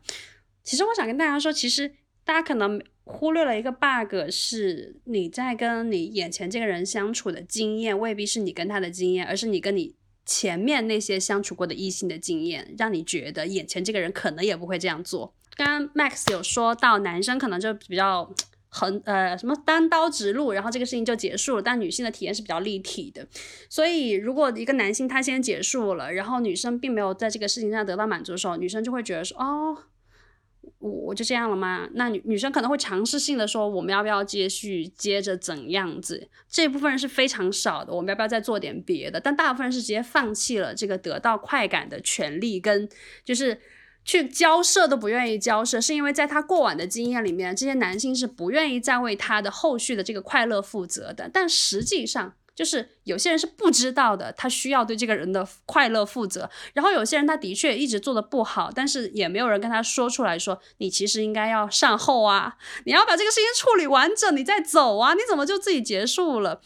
[0.62, 1.92] 其实我想跟大家说，其实
[2.24, 2.82] 大家可能。
[3.04, 9.96] 忽略了一个 bug，是你在跟你眼前这个人相处的经验，未必是你跟他的经验，而是你跟你
[10.26, 15.34] 前面那些相处过的异性的经验，让你觉得眼前这个人可能也不会这样做。
[15.56, 18.34] 刚刚 Max 有说到，男生可能就比较
[18.70, 21.62] 横呃什么单刀直入，然后这个事情就结束了。
[21.62, 23.28] 但女性的体验是比较立体的，
[23.70, 29.78] 所以如果一个男性他先结束了，然后女生并没有在这个事情上得到满足的时候，女生就会觉得说哦。
[30.80, 31.88] 我我就这样了吗？
[31.94, 36.30] 那女女生可能会尝试性的说，我们要不要继续接着怎样子？
[36.50, 39.20] 这部分人是非常少的，我们要不要再做点别的？
[39.20, 42.88] 但大部分人是直接放弃了这个得到快感的权利，跟
[43.24, 43.60] 就是
[44.04, 51.30] 去交涉都不愿意交涉，是因为在他过往的经验里面，这些男性是不愿意再为他的后续的这个快乐负责的。
[51.32, 52.36] 但实际上。
[52.54, 56.50] 就是有些人是不知道的，他需要对这个人的快乐负责。
[56.74, 66.62] 然后有些人他的确一直做的不好，但是也没有人跟他说出来说，你其实应该要善后啊，你要把这个事情处理完整，你再走啊，你怎么就自己结束了？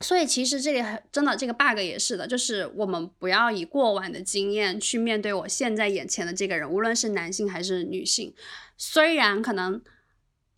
[0.00, 8.34] 所以其实这个真的这个 bug 也是的，就是我们不要以过往的经验去面对我现在眼前的这个人，无论是男性还是女性，
[8.76, 9.82] 虽然可能。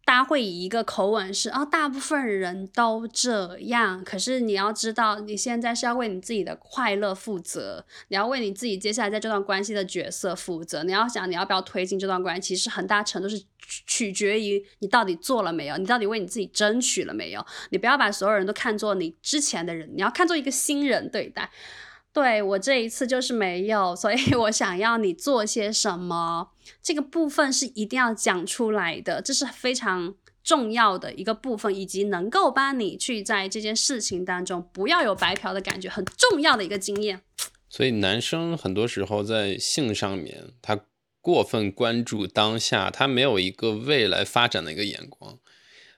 [0.05, 4.05] 大家会以一个口吻是啊，大部分人都这样。
[4.05, 10.84] 可是你要知道，你现在是要为你自己的快乐负责，你要为你自己接下来在这段关系的角色负责。
[10.84, 13.42] 你要想你要不要推进这段关系，其实很大程度是
[13.86, 17.44] 取决于你到底做了没有，你到底为你自己争取了没有。
[17.70, 21.50] 你不要把所有人都看作你之前的人，你要看作一个新人对待。
[22.12, 26.50] 对我这一次就是没有，所以 我想要你做些什么，
[26.83, 37.23] 这个部分是一定要讲出来的，这是非常重要的一个部分，以及能够帮你去在这件事情当中不要有白嫖的感觉，很重要的一个经验。
[37.69, 40.81] 所以男生很多时候在性上面，他
[41.21, 45.39] 过分关注当下，他没有一个未来发展的一个眼光。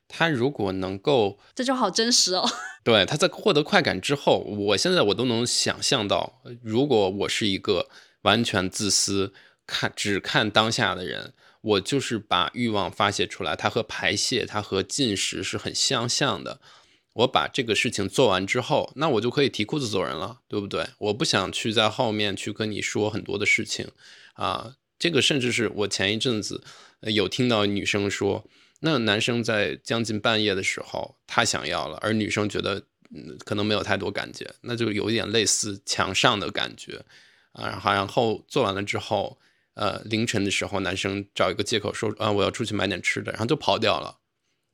[0.08, 2.48] 他如果能够，这就好真实哦。
[2.84, 7.88] 对，他在获得快感之后，我现在我都能想象到，如果我是一个
[8.22, 9.34] 完全自私、
[9.66, 16.60] 看只看当下的人，我就是把欲望发泄出来，它和排泄、它和进食是很相像的。
[17.14, 20.86] 我把这个事情做完之后，那我就可以提裤子走人了，对不对？
[20.98, 23.90] 我不想去在后面去跟你说很多的事情
[24.34, 24.76] 啊。
[24.98, 26.62] 这个甚至是我前一阵子
[27.00, 28.48] 有听到女生说。
[28.80, 37.02] 那男生在将近半夜的时候，他想要了，而女生觉得嗯可能没有太多感觉，那就有一点类似墙上的感觉
[37.52, 37.66] 啊。
[37.66, 39.38] 然后然后做完了之后，
[39.76, 44.18] 呃凌晨的时候，男生找一个借口说啊我要出去买点吃的，然后就跑掉了。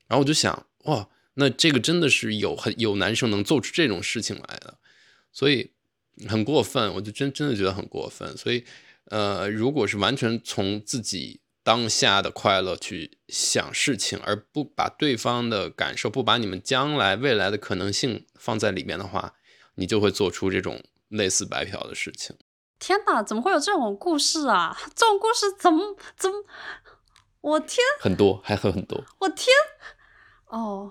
[0.09, 4.79] 然后我就想哇，那这个真的是有很有男生能做出这种事情来的，
[5.31, 5.71] 所以
[6.27, 8.35] 很过分，我就真真的觉得很过分。
[8.37, 8.65] 所以
[9.05, 11.41] 呃，如果是完全从自己。
[11.65, 19.35] 当下的快乐去想事情，而不把对方的感受，不把你们将来未来的可能性放在里面的话，
[19.77, 22.35] 你就会做出这种类似白嫖的事情。
[22.83, 24.77] 天哪，怎么会有这种故事啊？
[24.97, 26.45] 这种故事怎么怎么？
[27.41, 29.05] 我天，很多，还有很多。
[29.21, 29.47] 我天，
[30.47, 30.91] 哦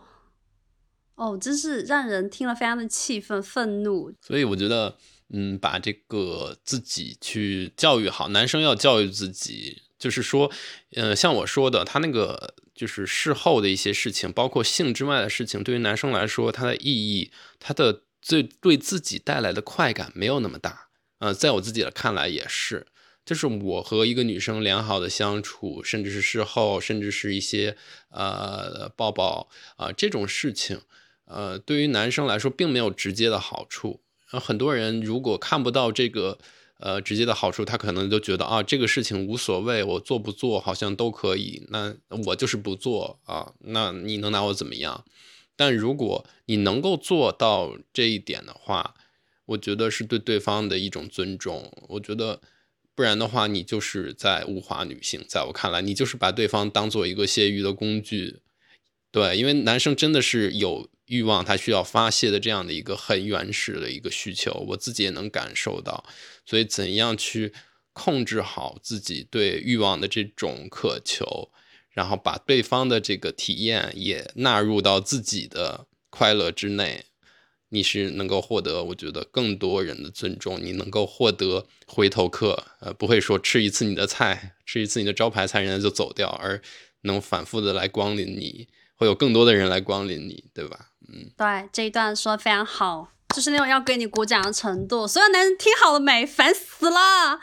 [1.15, 4.13] 哦，真是让人听了非常的气愤、愤怒。
[4.21, 4.95] 所以我觉得，
[5.33, 9.81] 嗯，把这个自己去教育好，男生要教育自己。
[9.99, 10.49] 就是说，
[10.95, 20.87] 呃，像我说的，他那个就是事后的一些事情，包括性之外的事情，对于男生来说，它的意义，它的最对自己带来的快感没有那么大。
[21.21, 22.87] 呃，在我自己的看来也是，
[23.23, 27.77] 就是我和一个女生良好的相处，甚至是事后，甚至是一些
[28.09, 29.47] 呃抱抱
[29.77, 30.81] 啊这种事情，
[31.25, 34.01] 呃，对于男生来说并没有直接的好处。
[34.25, 36.39] 很多人如果看不到这个。
[36.83, 41.93] 呃，直接的好处，他可能就觉得啊，这个事情无所谓，我做不做好像都可以，那
[42.25, 45.05] 我就是不做啊，那你能拿我怎么样？
[45.55, 48.95] 但如果你能够做到这一点的话，
[49.45, 51.71] 我觉得是对对方的一种尊重。
[51.89, 52.41] 我觉得
[52.95, 58.39] 不然的话，你就是在物化女性，在我看来，你就是把对方当做一个泄欲的工具。
[59.11, 60.89] 对，因为男生真的是有。
[61.07, 66.05] 欲望，他需要发泄的这样的一个很原始的一个需求，我自己也能感受到。
[66.45, 67.51] 所以，怎样去
[67.91, 71.51] 控制好自己对欲望的这种渴求，
[71.89, 77.03] 然后把对方的这个体验也纳入到自己的快乐之内，
[77.73, 86.61] 你是能够获得，我觉得更多人的尊重，你能够获得回头客，呃，不会说吃一次你的菜，吃一次你的招牌菜，人家就走掉，而
[87.03, 88.67] 能反复的来光临你。
[88.95, 90.91] 会有更多的人来光临你，对吧？
[91.07, 95.07] 嗯，对，这一段说的非常好，就是那种要给你鼓掌的程度。
[95.07, 96.25] 所有男人听好了没？
[96.25, 97.39] 烦死了！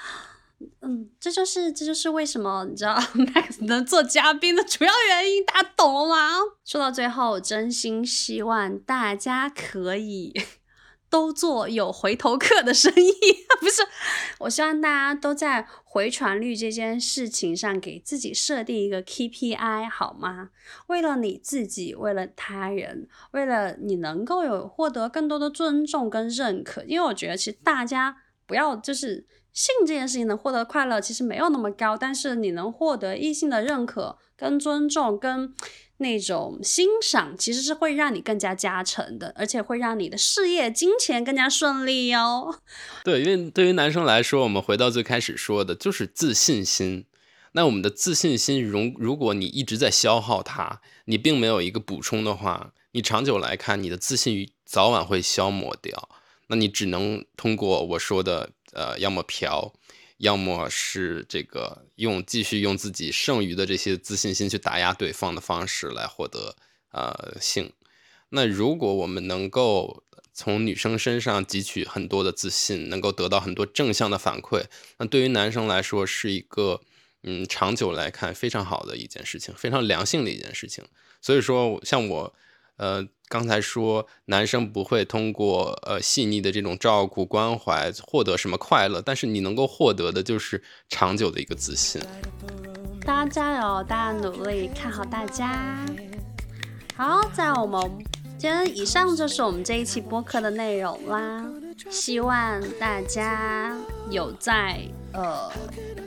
[0.81, 6.31] 嗯，这就是这就是为什么你知道 Max 能做嘉宾的主要原因，大家懂了吗？
[6.65, 10.33] 说到最后，真心希望大家可以
[11.09, 13.13] 都做有回头客的生意，
[13.61, 13.83] 不是？
[14.41, 20.51] 我希望大家都在回传率这件事情上给自己设定一个 KPI，好吗？
[20.89, 35.55] 为了你自己，为了他人，为了你能够有获得更多的尊重跟认可，因为我觉得其实大家不要就是性这件事情能获得快乐，其实没有那么高，但是你能获得异性的认可跟尊重跟。
[36.01, 42.55] 那种欣赏其实是会让你更加加成的，而且会让你的事业、金钱更加顺利哟。
[43.03, 47.07] 对，因为对于男生来说，我们回到最开始说的，就是自信心。
[47.51, 56.09] 那我们的自信心，如如果你一直在消耗它，你并没有一个补充的话，你长久来看，你的自信早晚会消磨掉。
[56.47, 59.73] 那你只能通过我说的，呃，要么嫖。
[60.19, 66.57] 要么是这个用继续用自己剩余的这些自信心去打压对方的方式来获得
[66.91, 67.73] 呃性，
[68.31, 70.03] 那如果我们能够
[70.35, 74.65] 从女生身上汲取很多的自信，能够得到很多正向的反馈，
[74.97, 76.81] 那对于男生来说是一个
[77.23, 80.85] 嗯长久来看非常好的一件事情，非常良性的一件事情。
[81.23, 82.35] 所以说，像我。
[82.79, 92.01] 呃，刚才说男生不会通过呃细腻的这种照顾关怀获得什么快乐，但是你能够获得的就是长久的一个自信。
[93.03, 95.85] 大家加油，大家努力，看好大家。
[96.97, 97.81] 好，在我们
[98.39, 101.45] 今天以上就是我们这一期播客的内容啦。
[101.91, 103.77] 希望大家
[104.11, 104.81] 有在
[105.13, 105.51] 呃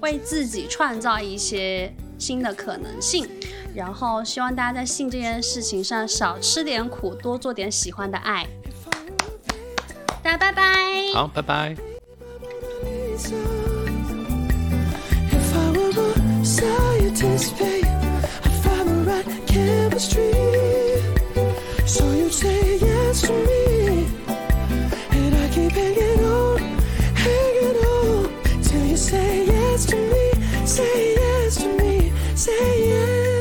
[0.01, 3.27] 为自己创造一些新的可能性。
[3.75, 8.47] 然后希望大家在性这件事情上少吃点苦，多做点喜欢的爱。
[10.23, 11.13] 大家拜拜。
[11.13, 11.75] 好，拜拜。
[21.86, 24.05] So you say yes to me,
[25.11, 26.59] and I keep hanging on,
[27.15, 33.40] hanging on till you say yes to me, say yes to me, say yes.